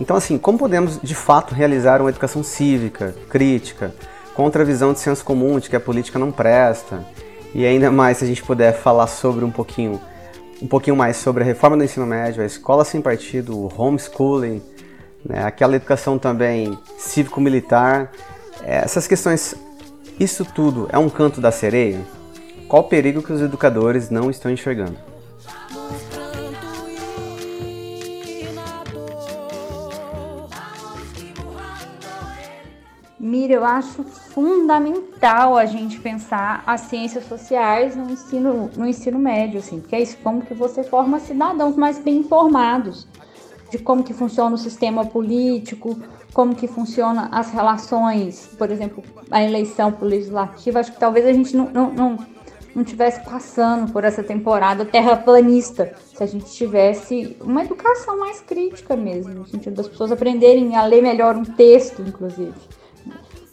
Então, 0.00 0.16
assim, 0.16 0.38
como 0.38 0.58
podemos 0.58 0.98
de 1.00 1.14
fato 1.14 1.54
realizar 1.54 2.00
uma 2.00 2.10
educação 2.10 2.42
cívica, 2.42 3.14
crítica, 3.30 3.94
contra 4.34 4.62
a 4.62 4.64
visão 4.64 4.92
de 4.92 4.98
senso 4.98 5.24
comum 5.24 5.60
de 5.60 5.70
que 5.70 5.76
a 5.76 5.80
política 5.80 6.18
não 6.18 6.32
presta? 6.32 7.06
E 7.54 7.64
ainda 7.64 7.92
mais 7.92 8.16
se 8.16 8.24
a 8.24 8.26
gente 8.26 8.42
puder 8.42 8.72
falar 8.72 9.06
sobre 9.06 9.44
um 9.44 9.52
pouquinho, 9.52 10.00
um 10.60 10.66
pouquinho 10.66 10.96
mais 10.96 11.16
sobre 11.16 11.44
a 11.44 11.46
reforma 11.46 11.76
do 11.76 11.84
ensino 11.84 12.06
médio, 12.06 12.42
a 12.42 12.46
escola 12.46 12.84
sem 12.84 13.00
partido, 13.00 13.56
o 13.56 13.72
homeschooling, 13.80 14.60
né, 15.24 15.44
aquela 15.44 15.76
educação 15.76 16.18
também 16.18 16.76
cívico-militar 16.98 18.10
essas 18.64 19.06
questões, 19.06 19.54
isso 20.18 20.44
tudo 20.44 20.88
é 20.92 20.98
um 20.98 21.08
canto 21.08 21.40
da 21.40 21.50
sereia? 21.50 22.00
Qual 22.68 22.82
o 22.82 22.88
perigo 22.88 23.22
que 23.22 23.32
os 23.32 23.40
educadores 23.40 24.10
não 24.10 24.30
estão 24.30 24.50
enxergando? 24.50 24.96
Mira, 33.18 33.54
eu 33.54 33.64
acho 33.64 34.02
fundamental 34.04 35.56
a 35.56 35.66
gente 35.66 35.98
pensar 36.00 36.62
as 36.66 36.82
ciências 36.82 37.24
sociais 37.24 37.94
no 37.94 38.10
ensino, 38.10 38.70
no 38.76 38.86
ensino 38.86 39.18
médio, 39.18 39.60
assim, 39.60 39.80
porque 39.80 39.96
é 39.96 40.00
isso, 40.00 40.16
como 40.22 40.42
que 40.42 40.54
você 40.54 40.82
forma 40.82 41.18
cidadãos 41.20 41.76
mais 41.76 41.98
bem 41.98 42.18
informados 42.18 43.06
de 43.70 43.78
como 43.78 44.02
que 44.02 44.14
funciona 44.14 44.54
o 44.54 44.58
sistema 44.58 45.04
político, 45.04 45.98
como 46.32 46.54
que 46.54 46.66
funciona 46.66 47.28
as 47.32 47.50
relações, 47.50 48.50
por 48.58 48.70
exemplo, 48.70 49.02
a 49.30 49.42
eleição 49.42 49.92
para 49.92 50.04
o 50.04 50.08
legislativo, 50.08 50.78
acho 50.78 50.92
que 50.92 50.98
talvez 50.98 51.26
a 51.26 51.32
gente 51.32 51.56
não, 51.56 51.70
não, 51.70 51.92
não, 51.92 52.18
não 52.74 52.84
tivesse 52.84 53.20
passando 53.24 53.92
por 53.92 54.04
essa 54.04 54.22
temporada 54.22 54.84
terraplanista, 54.84 55.94
se 56.14 56.22
a 56.22 56.26
gente 56.26 56.46
tivesse 56.46 57.36
uma 57.40 57.64
educação 57.64 58.18
mais 58.18 58.40
crítica 58.40 58.96
mesmo, 58.96 59.34
no 59.34 59.46
sentido 59.46 59.74
das 59.74 59.88
pessoas 59.88 60.12
aprenderem 60.12 60.76
a 60.76 60.84
ler 60.84 61.02
melhor 61.02 61.36
um 61.36 61.44
texto, 61.44 62.02
inclusive. 62.02 62.54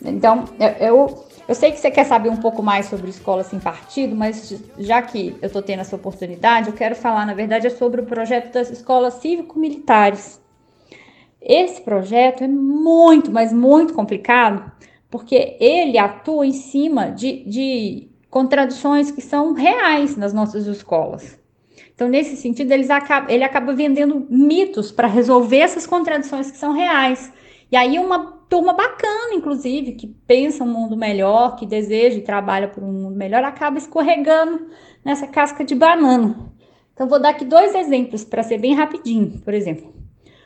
Então, 0.03 0.45
eu, 0.59 0.87
eu 0.87 1.25
sei 1.53 1.71
que 1.71 1.79
você 1.79 1.91
quer 1.91 2.05
saber 2.05 2.29
um 2.29 2.37
pouco 2.37 2.63
mais 2.63 2.87
sobre 2.87 3.09
escola 3.09 3.43
sem 3.43 3.59
partido, 3.59 4.15
mas 4.15 4.59
já 4.79 5.01
que 5.01 5.35
eu 5.41 5.45
estou 5.45 5.61
tendo 5.61 5.81
essa 5.81 5.95
oportunidade, 5.95 6.69
eu 6.69 6.73
quero 6.73 6.95
falar, 6.95 7.25
na 7.25 7.35
verdade, 7.35 7.67
é 7.67 7.69
sobre 7.69 8.01
o 8.01 8.05
projeto 8.05 8.51
das 8.51 8.71
escolas 8.71 9.15
cívico-militares 9.15 10.39
esse 11.45 11.79
projeto 11.79 12.43
é 12.43 12.47
muito, 12.47 13.31
mas 13.31 13.53
muito 13.53 13.93
complicado, 13.93 14.71
porque 15.11 15.55
ele 15.59 15.95
atua 15.95 16.47
em 16.47 16.51
cima 16.51 17.11
de, 17.11 17.43
de 17.45 18.09
contradições 18.31 19.11
que 19.11 19.21
são 19.21 19.53
reais 19.53 20.17
nas 20.17 20.33
nossas 20.33 20.65
escolas. 20.65 21.39
Então, 21.93 22.09
nesse 22.09 22.35
sentido, 22.35 22.71
eles 22.71 22.89
acaba, 22.89 23.31
ele 23.31 23.43
acaba 23.43 23.73
vendendo 23.73 24.25
mitos 24.27 24.91
para 24.91 25.07
resolver 25.07 25.59
essas 25.59 25.85
contradições 25.85 26.49
que 26.49 26.57
são 26.57 26.73
reais. 26.73 27.31
E 27.71 27.77
aí, 27.77 27.99
uma 27.99 28.34
turma 28.49 28.73
bacana, 28.73 29.33
inclusive, 29.33 29.93
que 29.93 30.07
pensa 30.07 30.63
um 30.63 30.67
mundo 30.67 30.95
melhor, 30.95 31.55
que 31.55 31.65
deseja 31.65 32.17
e 32.17 32.21
trabalha 32.21 32.67
por 32.67 32.83
um 32.83 32.91
mundo 32.91 33.15
melhor, 33.15 33.43
acaba 33.43 33.77
escorregando 33.77 34.67
nessa 35.03 35.27
casca 35.27 35.63
de 35.63 35.75
banana. 35.75 36.51
Então, 36.93 37.07
vou 37.07 37.19
dar 37.19 37.29
aqui 37.29 37.45
dois 37.45 37.75
exemplos 37.75 38.23
para 38.23 38.43
ser 38.43 38.57
bem 38.57 38.73
rapidinho. 38.73 39.41
Por 39.41 39.53
exemplo, 39.53 39.93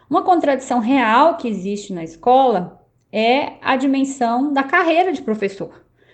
uma 0.09 0.23
contradição 0.23 0.79
real 0.79 1.37
que 1.37 1.47
existe 1.47 1.93
na 1.93 2.03
escola 2.03 2.81
é 3.11 3.53
a 3.61 3.75
dimensão 3.75 4.51
da 4.51 4.63
carreira 4.63 5.11
de 5.11 5.21
professor, 5.21 5.71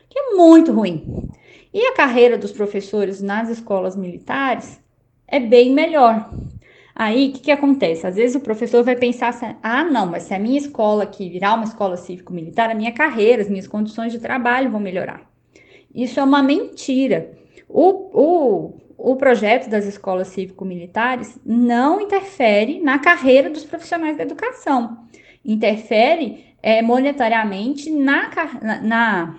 que 0.09 0.19
é 0.19 0.35
muito 0.35 0.71
ruim. 0.71 1.29
E 1.73 1.87
a 1.87 1.93
carreira 1.93 2.37
dos 2.37 2.51
professores 2.51 3.21
nas 3.21 3.49
escolas 3.49 3.95
militares 3.95 4.79
é 5.27 5.39
bem 5.39 5.73
melhor. 5.73 6.29
Aí, 6.95 7.29
o 7.29 7.33
que, 7.33 7.39
que 7.41 7.51
acontece? 7.51 8.07
Às 8.07 8.15
vezes 8.15 8.35
o 8.35 8.39
professor 8.39 8.83
vai 8.83 8.95
pensar 8.95 9.27
assim, 9.27 9.53
ah, 9.61 9.83
não, 9.83 10.05
mas 10.05 10.23
se 10.23 10.33
a 10.33 10.39
minha 10.39 10.57
escola 10.57 11.03
aqui 11.03 11.29
virar 11.29 11.55
uma 11.55 11.65
escola 11.65 11.97
cívico-militar, 11.97 12.69
a 12.69 12.75
minha 12.75 12.93
carreira, 12.93 13.41
as 13.41 13.49
minhas 13.49 13.67
condições 13.67 14.13
de 14.13 14.19
trabalho 14.19 14.71
vão 14.71 14.79
melhorar. 14.79 15.29
Isso 15.93 16.19
é 16.19 16.23
uma 16.23 16.41
mentira. 16.41 17.31
O, 17.67 17.89
o 18.13 18.85
o 18.97 19.15
projeto 19.15 19.69
das 19.69 19.85
escolas 19.85 20.29
cívico-militares 20.29 21.37
não 21.45 22.01
interfere 22.01 22.79
na 22.79 22.97
carreira 22.97 23.49
dos 23.49 23.63
profissionais 23.63 24.17
da 24.17 24.23
educação, 24.23 24.97
interfere 25.43 26.55
é, 26.61 26.81
monetariamente 26.81 27.91
na, 27.91 28.31
na 28.81 29.35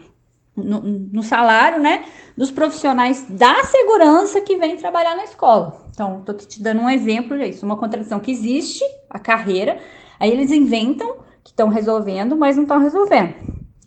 no, 0.57 0.81
no, 0.81 1.23
salário 1.23 1.83
né, 1.83 2.05
dos 2.37 2.51
profissionais 2.51 3.27
da 3.29 3.64
segurança 3.64 4.40
que 4.40 4.57
vêm 4.57 4.77
trabalhar 4.77 5.16
na 5.16 5.25
escola. 5.25 5.86
Então, 5.97 6.19
estou 6.19 6.35
te 6.35 6.63
dando 6.63 6.83
um 6.83 6.91
exemplo 6.91 7.39
disso, 7.39 7.65
uma 7.65 7.79
contradição 7.79 8.21
que 8.21 8.31
existe, 8.31 8.85
a 9.09 9.19
carreira, 9.19 9.81
aí 10.21 10.31
eles 10.31 10.53
inventam 10.53 11.21
que 11.43 11.53
estão 11.53 11.71
resolvendo, 11.71 12.37
mas 12.37 12.55
não 12.55 12.65
estão 12.65 12.79
resolvendo. 12.79 13.35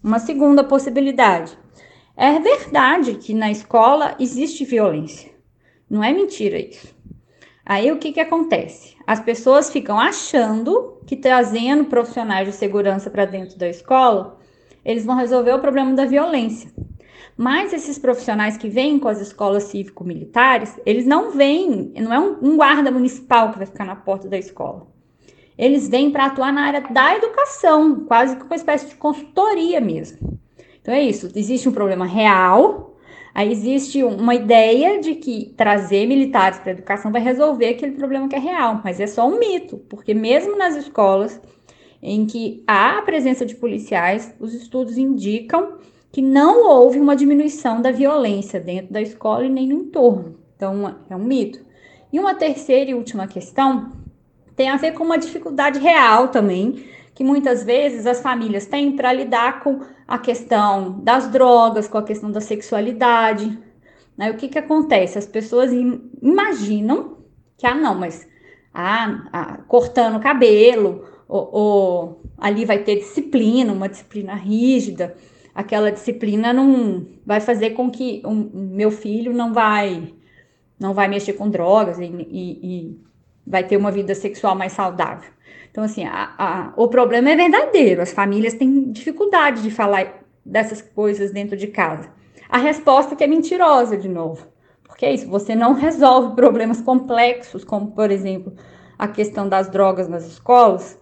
Uma 0.04 0.18
segunda 0.18 0.64
possibilidade. 0.64 1.56
É 2.18 2.40
verdade 2.40 3.14
que 3.14 3.32
na 3.36 3.52
escola 3.52 4.16
existe 4.20 4.66
violência. 4.66 5.30
Não 5.88 6.04
é 6.04 6.12
mentira 6.12 6.58
isso. 6.58 6.96
Aí 7.64 7.92
o 7.92 8.00
que, 8.00 8.12
que 8.12 8.20
acontece? 8.20 8.96
As 9.06 9.20
pessoas 9.20 9.70
ficam 9.70 10.00
achando 10.00 11.00
que 11.06 11.16
trazendo 11.16 11.86
profissionais 11.86 12.48
de 12.48 12.56
segurança 12.56 13.12
para 13.12 13.26
dentro 13.26 13.56
da 13.56 13.70
escola, 13.70 14.40
eles 14.84 15.06
vão 15.06 15.16
resolver 15.16 15.54
o 15.54 15.60
problema 15.60 15.94
da 15.94 16.06
violência. 16.06 16.72
Mas 17.42 17.72
esses 17.72 17.98
profissionais 17.98 18.58
que 18.58 18.68
vêm 18.68 19.00
com 19.00 19.08
as 19.08 19.22
escolas 19.22 19.64
cívico-militares, 19.64 20.78
eles 20.86 21.06
não 21.06 21.32
vêm, 21.32 21.94
não 21.96 22.14
é 22.14 22.20
um, 22.20 22.58
guarda 22.58 22.92
municipal 22.92 23.54
que 23.54 23.60
vai 23.60 23.66
ficar 23.66 23.86
na 23.86 23.96
porta 23.96 24.28
da 24.28 24.38
escola. 24.38 24.88
Eles 25.58 25.88
vêm 25.88 26.12
para 26.12 26.26
atuar 26.26 26.52
na 26.52 26.64
área 26.64 26.82
da 26.82 27.16
educação, 27.16 28.04
quase 28.04 28.36
que 28.36 28.44
uma 28.44 28.58
espécie 28.58 28.90
de 28.90 28.96
consultoria 28.96 29.80
mesmo. 29.80 30.38
Então 30.82 30.94
é 30.94 31.02
isso, 31.02 31.32
existe 31.34 31.70
um 31.70 31.72
problema 31.72 32.06
real, 32.06 32.98
aí 33.34 33.50
existe 33.50 34.04
uma 34.04 34.36
ideia 34.36 35.00
de 35.00 35.16
que 35.16 35.54
trazer 35.56 36.06
militares 36.08 36.60
para 36.60 36.72
a 36.72 36.76
educação 36.76 37.10
vai 37.10 37.22
resolver 37.22 37.70
aquele 37.70 37.94
problema 37.94 38.28
que 38.28 38.36
é 38.36 38.40
real, 38.40 38.82
mas 38.84 39.00
é 39.00 39.08
só 39.08 39.26
um 39.26 39.40
mito, 39.40 39.78
porque 39.88 40.14
mesmo 40.14 40.58
nas 40.58 40.76
escolas 40.76 41.40
em 42.02 42.26
que 42.26 42.62
há 42.68 42.98
a 42.98 43.02
presença 43.02 43.46
de 43.46 43.56
policiais, 43.56 44.36
os 44.42 44.54
estudos 44.54 44.98
indicam 44.98 45.80
que 46.12 46.22
não 46.22 46.68
houve 46.68 47.00
uma 47.00 47.16
diminuição 47.16 47.82
da 47.82 47.92
violência 47.92 48.60
dentro 48.60 48.92
da 48.92 49.02
escola 49.02 49.46
e 49.46 49.50
nem 49.50 49.68
no 49.68 49.76
entorno. 49.76 50.36
Então, 50.56 50.96
é 51.10 51.16
um 51.16 51.24
mito. 51.24 51.60
E 52.12 52.20
uma 52.20 52.34
terceira 52.34 52.90
e 52.90 52.96
última 52.96 53.28
questão 53.28 53.92
tem 54.56 54.70
a 54.70 54.76
ver 54.76 54.94
com 54.94 55.04
uma 55.04 55.18
dificuldade 55.18 55.80
real 55.80 56.30
também, 56.30 56.86
que 57.14 57.24
muitas 57.24 57.64
vezes 57.64 58.08
as 58.08 58.22
famílias 58.22 58.66
têm 58.66 58.96
para 58.96 59.14
lidar 59.14 59.62
com 59.62 59.82
a 60.08 60.18
questão 60.18 61.00
das 61.02 61.30
drogas, 61.30 61.88
com 61.88 61.98
a 61.98 62.04
questão 62.04 62.32
da 62.32 62.42
sexualidade. 62.42 63.58
Né? 64.18 64.32
O 64.32 64.36
que, 64.36 64.50
que 64.50 64.58
acontece? 64.58 65.18
As 65.18 65.28
pessoas 65.28 65.72
imaginam 66.22 67.18
que, 67.58 67.68
ah, 67.68 67.76
não, 67.76 67.94
mas 67.94 68.28
ah, 68.74 69.30
ah 69.32 69.58
cortando 69.68 70.18
o 70.18 70.20
cabelo, 70.20 71.06
ou, 71.28 71.50
ou 71.54 72.22
ali 72.38 72.66
vai 72.66 72.80
ter 72.80 72.96
disciplina, 72.96 73.72
uma 73.72 73.88
disciplina 73.88 74.34
rígida 74.34 75.16
aquela 75.60 75.92
disciplina 75.92 76.54
não 76.54 77.06
vai 77.26 77.42
fazer 77.42 77.72
com 77.72 77.92
que 77.92 78.22
o 78.24 78.32
meu 78.34 78.90
filho 78.90 79.34
não 79.34 79.54
vai 79.54 80.14
não 80.80 80.94
vai 80.94 81.10
mexer 81.10 81.34
com 81.34 81.50
drogas 81.50 82.00
e, 82.00 82.06
e, 82.06 82.60
e 82.64 83.02
vai 83.46 83.66
ter 83.66 83.76
uma 83.76 83.92
vida 83.92 84.16
sexual 84.16 84.56
mais 84.56 84.72
saudável. 84.72 85.30
Então, 85.70 85.84
assim, 85.84 86.06
a, 86.06 86.34
a, 86.38 86.74
o 86.78 86.88
problema 86.88 87.32
é 87.32 87.36
verdadeiro. 87.36 88.02
As 88.02 88.14
famílias 88.14 88.54
têm 88.54 88.90
dificuldade 88.90 89.62
de 89.62 89.70
falar 89.70 90.24
dessas 90.46 90.82
coisas 90.82 91.34
dentro 91.34 91.58
de 91.58 91.68
casa. 91.68 92.10
A 92.48 92.58
resposta 92.58 93.14
é 93.14 93.18
que 93.18 93.24
é 93.26 93.28
mentirosa, 93.28 93.98
de 93.98 94.08
novo. 94.08 94.48
Porque 94.88 95.06
é 95.06 95.14
isso, 95.14 95.28
você 95.28 95.54
não 95.54 95.74
resolve 95.74 96.38
problemas 96.38 96.80
complexos, 96.80 97.66
como, 97.66 97.92
por 97.92 98.10
exemplo, 98.10 98.54
a 98.98 99.10
questão 99.10 99.50
das 99.50 99.70
drogas 99.70 100.08
nas 100.08 100.26
escolas, 100.26 100.98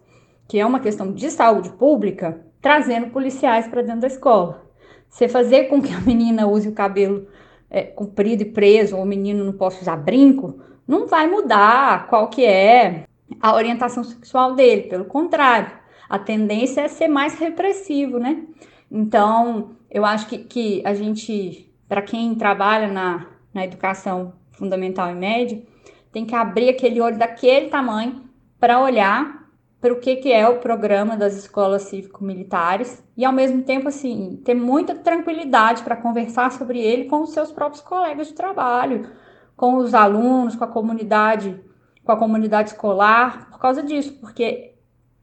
que 0.48 0.60
é 0.60 0.65
uma 0.65 0.80
questão 0.80 1.13
de 1.13 1.30
saúde 1.30 1.70
pública, 1.70 2.46
trazendo 2.67 3.08
policiais 3.12 3.65
para 3.65 3.82
dentro 3.82 4.01
da 4.01 4.08
escola. 4.08 4.69
Você 5.10 5.30
fazer 5.30 5.69
com 5.69 5.82
que 5.82 5.93
a 5.93 6.01
menina 6.01 6.45
use 6.47 6.67
o 6.67 6.73
cabelo 6.73 7.25
é, 7.69 7.82
comprido 7.82 8.41
e 8.41 8.51
preso, 8.51 8.97
ou 8.97 9.03
o 9.03 9.06
menino 9.06 9.45
não 9.45 9.53
possa 9.53 9.82
usar 9.82 9.95
brinco, 9.95 10.60
não 10.86 11.08
vai 11.08 11.27
mudar 11.27 12.08
qual 12.08 12.27
que 12.27 12.43
é 12.43 13.06
a 13.39 13.56
orientação 13.56 14.03
sexual 14.03 14.53
dele. 14.53 14.82
Pelo 14.82 15.06
contrário, 15.06 15.71
a 16.10 16.19
tendência 16.19 16.82
é 16.82 16.89
ser 16.89 17.08
mais 17.08 17.39
repressivo, 17.39 18.19
né? 18.19 18.43
Então, 18.91 19.71
eu 19.89 20.03
acho 20.03 20.27
que, 20.27 20.39
que 20.39 20.82
a 20.86 20.93
gente, 20.93 21.73
para 21.88 22.01
quem 22.01 22.36
trabalha 22.36 22.89
na, 22.89 23.27
na 23.53 23.63
educação 23.63 24.34
fundamental 24.51 25.10
e 25.10 25.15
média, 25.15 25.63
tem 26.12 26.25
que 26.25 26.36
abrir 26.36 26.67
aquele 26.67 26.99
olho 26.99 27.17
daquele 27.17 27.69
tamanho 27.69 28.23
para 28.60 28.82
olhar 28.82 29.46
para 29.79 29.93
o 29.93 29.99
que, 29.99 30.15
que 30.17 30.31
é 30.31 30.47
o 30.47 30.59
programa 30.59 31.15
das 31.15 31.35
escolas 31.35 31.83
cívico-militares. 31.83 33.03
E, 33.15 33.23
ao 33.23 33.31
mesmo 33.31 33.61
tempo, 33.63 33.87
assim, 33.87 34.41
ter 34.43 34.55
muita 34.55 34.95
tranquilidade 34.95 35.83
para 35.83 35.95
conversar 35.95 36.51
sobre 36.51 36.79
ele 36.79 37.05
com 37.05 37.21
os 37.21 37.31
seus 37.31 37.51
próprios 37.51 37.81
colegas 37.81 38.27
de 38.27 38.33
trabalho, 38.33 39.09
com 39.55 39.77
os 39.77 39.93
alunos, 39.93 40.55
com 40.55 40.63
a 40.63 40.67
comunidade, 40.67 41.59
com 42.03 42.11
a 42.11 42.17
comunidade 42.17 42.69
escolar, 42.69 43.49
por 43.51 43.59
causa 43.59 43.83
disso, 43.83 44.13
porque 44.19 44.73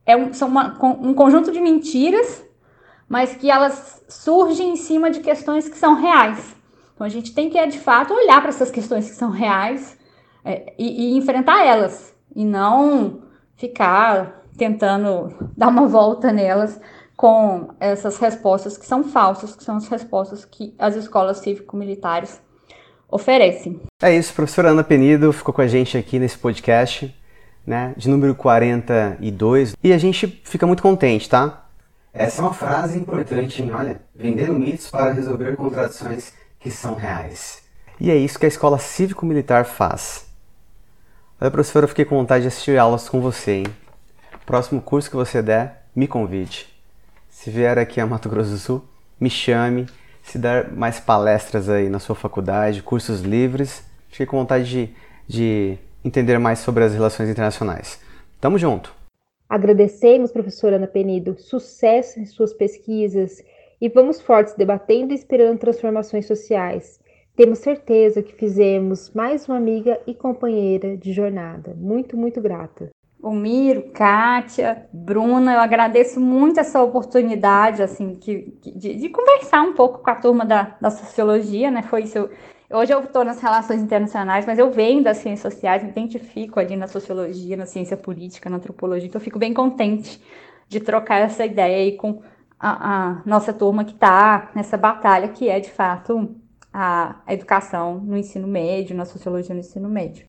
é 0.07 0.17
um, 0.17 0.33
são 0.33 0.49
uma, 0.49 0.77
um 1.01 1.15
conjunto 1.15 1.51
de 1.51 1.61
mentiras, 1.61 2.45
mas 3.09 3.35
que 3.35 3.51
elas 3.51 4.05
surgem 4.09 4.71
em 4.71 4.77
cima 4.77 5.11
de 5.11 5.21
questões 5.21 5.69
que 5.69 5.77
são 5.77 5.95
reais. 5.95 6.55
Então, 6.95 7.05
a 7.07 7.11
gente 7.11 7.35
tem 7.35 7.51
que, 7.51 7.65
de 7.67 7.79
fato, 7.79 8.15
olhar 8.15 8.41
para 8.41 8.51
essas 8.51 8.71
questões 8.71 9.11
que 9.11 9.17
são 9.17 9.31
reais 9.31 9.99
é, 10.45 10.75
e, 10.79 11.13
e 11.13 11.17
enfrentar 11.17 11.65
elas, 11.65 12.15
e 12.35 12.45
não 12.45 13.23
ficar 13.57 14.44
tentando 14.57 15.51
dar 15.57 15.69
uma 15.69 15.87
volta 15.87 16.33
nelas 16.33 16.81
com 17.17 17.69
essas 17.79 18.19
respostas 18.19 18.77
que 18.77 18.87
são 18.87 19.05
falsas, 19.05 19.55
que 19.55 19.65
são 19.65 19.77
as 19.77 19.89
respostas 19.89 20.45
que 20.45 20.75
as 20.79 20.97
escolas 20.97 21.39
cívico-militares 21.39 22.41
oferecem. 23.09 23.81
É 24.03 24.15
isso, 24.15 24.35
professora 24.35 24.71
Ana 24.71 24.83
Penido 24.83 25.33
ficou 25.33 25.55
com 25.55 25.61
a 25.61 25.67
gente 25.67 25.97
aqui 25.97 26.19
nesse 26.19 26.37
podcast, 26.37 27.15
né, 27.67 27.95
de 27.97 28.09
número 28.09 28.35
42, 28.35 29.77
e 29.83 29.93
a 29.93 29.99
gente 29.99 30.27
fica 30.45 30.67
muito 30.67 30.83
contente, 30.83 31.29
tá? 31.29 31.67
Essa 32.13 32.43
é 32.43 32.45
uma 32.45 32.55
frase 32.55 32.99
importante, 32.99 33.63
hein? 33.63 33.73
Olha, 33.75 34.01
vendendo 34.15 34.53
mitos 34.55 34.91
para 34.91 35.13
resolver 35.13 35.57
contradições 35.57 36.33
que 36.61 36.71
são 36.71 36.95
reais. 36.95 37.63
E 38.01 38.11
é 38.11 38.17
isso 38.17 38.39
que 38.39 38.45
a 38.45 38.49
escola 38.49 38.79
cívico-militar 38.79 39.65
faz. 39.65 40.27
Olha, 41.41 41.51
professora, 41.51 41.85
eu 41.85 41.89
fiquei 41.89 42.05
com 42.05 42.17
vontade 42.17 42.43
de 42.43 42.49
assistir 42.49 42.79
aulas 42.79 43.09
com 43.09 43.21
você, 43.21 43.53
hein? 43.53 43.67
Próximo 44.47 44.83
curso 44.83 45.09
que 45.09 45.17
você 45.17 45.41
der, 45.41 45.85
me 45.97 46.07
convide. 46.07 46.69
Se 47.31 47.49
vier 47.51 47.79
aqui 47.79 47.99
a 47.99 48.07
Mato 48.07 48.29
Grosso 48.29 48.51
do 48.51 48.59
Sul, 48.59 48.85
me 49.19 49.31
chame. 49.31 49.87
Se 50.23 50.39
der 50.39 50.71
mais 50.71 51.01
palestras 51.01 51.71
aí 51.71 51.89
na 51.89 51.99
sua 51.99 52.15
faculdade, 52.15 52.83
cursos 52.83 53.23
livres, 53.23 53.83
fique 54.09 54.27
com 54.27 54.37
vontade 54.37 54.65
de, 54.69 54.91
de 55.27 55.79
entender 56.05 56.39
mais 56.39 56.59
sobre 56.59 56.85
as 56.85 56.93
relações 56.93 57.31
internacionais. 57.31 57.99
Tamo 58.39 58.59
junto! 58.59 58.95
Agradecemos, 59.49 60.31
professora 60.31 60.77
Ana 60.77 60.87
Penido. 60.87 61.37
Sucesso 61.39 62.21
em 62.21 62.27
suas 62.27 62.53
pesquisas 62.53 63.43
e 63.81 63.89
vamos 63.89 64.21
fortes 64.21 64.55
debatendo 64.55 65.13
e 65.13 65.15
inspirando 65.15 65.59
transformações 65.59 66.27
sociais. 66.27 67.01
Temos 67.35 67.61
certeza 67.61 68.23
que 68.23 68.35
fizemos 68.35 69.11
mais 69.15 69.49
uma 69.49 69.57
amiga 69.57 69.99
e 70.07 70.15
companheira 70.15 70.99
de 70.99 71.15
jornada. 71.15 71.75
Muito, 71.75 72.15
muito 72.15 72.43
grata 72.43 72.91
o 73.25 73.33
Miro, 73.33 73.91
Kátia, 73.91 74.87
Bruna, 74.93 75.55
eu 75.55 75.61
agradeço 75.61 76.21
muito 76.21 76.61
essa 76.61 76.83
oportunidade, 76.83 77.83
assim, 77.83 78.15
que, 78.17 78.55
de, 78.77 78.95
de, 78.97 79.09
conversar 79.09 79.63
um 79.63 79.73
pouco 79.73 80.01
com 80.01 80.11
a 80.11 80.15
turma 80.15 80.45
da, 80.45 80.77
da 80.79 80.91
sociologia, 80.91 81.71
né? 81.71 81.83
Foi 81.83 82.03
isso. 82.03 82.19
Eu, 82.19 82.31
hoje 82.71 82.93
eu 82.93 83.01
estou 83.01 83.25
nas 83.25 83.41
relações 83.41 83.81
internacionais, 83.81 84.45
mas 84.45 84.59
eu 84.59 84.71
venho 84.71 85.03
das 85.03 85.17
ciências 85.19 85.55
sociais, 85.55 85.83
me 85.83 85.89
identifico 85.89 86.61
ali 86.61 86.77
na 86.77 86.87
sociologia, 86.87 87.57
na 87.57 87.65
ciência 87.65 87.97
política, 87.97 88.51
na 88.51 88.57
antropologia, 88.57 89.09
então 89.09 89.19
eu 89.19 89.25
fico 89.25 89.39
bem 89.39 89.55
contente 89.55 90.21
de 90.69 90.79
trocar 90.81 91.21
essa 91.23 91.47
ideia 91.47 91.79
aí 91.79 91.97
com 91.97 92.21
a, 92.61 93.21
a 93.21 93.23
nossa 93.25 93.55
turma 93.55 93.87
que 93.87 93.93
está 93.93 94.51
nessa 94.55 94.77
batalha 94.77 95.29
que 95.29 95.49
é, 95.49 95.61
de 95.61 95.71
fato, 95.71 96.37
a, 96.71 97.17
a 97.27 97.33
educação 97.33 98.01
no 98.01 98.19
ensino 98.19 98.47
médio, 98.47 98.95
na 98.95 99.07
sociologia 99.07 99.55
no 99.55 99.61
ensino 99.61 99.89
médio. 99.89 100.27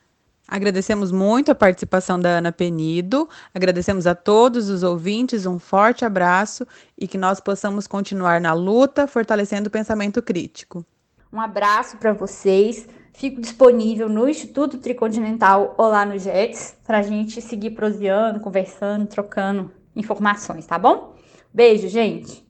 Agradecemos 0.47 1.11
muito 1.11 1.51
a 1.51 1.55
participação 1.55 2.19
da 2.19 2.37
Ana 2.37 2.51
Penido, 2.51 3.27
agradecemos 3.53 4.05
a 4.05 4.13
todos 4.13 4.69
os 4.69 4.83
ouvintes, 4.83 5.45
um 5.47 5.57
forte 5.57 6.05
abraço 6.05 6.67
e 6.97 7.07
que 7.07 7.17
nós 7.17 7.39
possamos 7.39 7.87
continuar 7.87 8.39
na 8.39 8.53
luta, 8.53 9.07
fortalecendo 9.07 9.69
o 9.69 9.71
pensamento 9.71 10.21
crítico. 10.21 10.85
Um 11.33 11.41
abraço 11.41 11.97
para 11.97 12.13
vocês. 12.13 12.87
Fico 13.11 13.41
disponível 13.41 14.07
no 14.07 14.27
Instituto 14.27 14.77
Tricontinental 14.77 15.73
ou 15.77 15.87
lá 15.87 16.05
no 16.05 16.19
JETS 16.19 16.75
para 16.85 16.99
a 16.99 17.01
gente 17.01 17.41
seguir 17.41 17.71
proseando, 17.71 18.39
conversando, 18.39 19.07
trocando 19.07 19.71
informações, 19.95 20.65
tá 20.65 20.77
bom? 20.77 21.15
Beijo, 21.53 21.87
gente! 21.87 22.44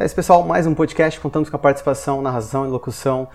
É 0.00 0.04
isso, 0.04 0.14
pessoal. 0.14 0.44
Mais 0.44 0.64
um 0.64 0.76
podcast. 0.76 1.18
Contamos 1.18 1.50
com 1.50 1.56
a 1.56 1.58
participação, 1.58 2.22
narração 2.22 2.64
e 2.64 2.68
locução, 2.68 3.26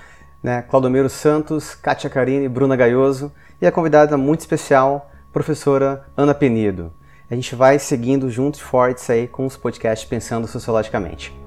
né? 0.42 0.62
Claudomiro 0.62 1.10
Santos, 1.10 1.76
Kátia 1.76 2.10
Carini, 2.10 2.48
Bruna 2.48 2.78
Gaioso 2.78 3.34
e 3.62 3.68
a 3.68 3.72
convidada 3.72 4.16
muito 4.16 4.40
especial, 4.40 5.12
professora 5.34 6.06
Ana 6.16 6.34
Penido. 6.34 6.94
A 7.30 7.36
gente 7.36 7.54
vai 7.54 7.78
seguindo 7.80 8.30
juntos 8.30 8.62
fortes 8.62 9.10
aí 9.10 9.28
com 9.28 9.46
os 9.46 9.58
podcasts 9.58 10.08
pensando 10.08 10.48
sociologicamente. 10.48 11.38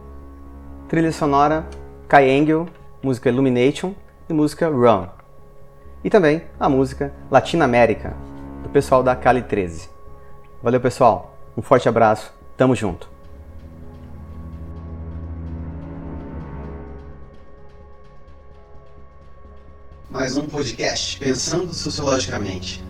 Trilha 0.87 1.11
sonora, 1.11 1.67
Kai 2.07 2.31
Engel, 2.31 2.69
música 3.03 3.31
Illumination 3.31 3.95
e 4.29 4.35
música 4.35 4.69
Run. 4.69 5.07
E 6.05 6.11
também 6.11 6.43
a 6.61 6.69
música 6.69 7.11
Latina 7.31 7.65
América, 7.65 8.15
do 8.63 8.69
pessoal 8.69 9.03
da 9.03 9.17
Cali 9.17 9.41
13. 9.41 9.89
Valeu, 10.63 10.79
pessoal. 10.79 11.39
Um 11.57 11.63
forte 11.63 11.89
abraço. 11.89 12.35
Tamo 12.55 12.75
junto. 12.77 13.16
Mais 20.17 20.35
um 20.39 20.47
podcast 20.47 21.19
Pensando 21.19 21.75
Sociologicamente. 21.75 22.83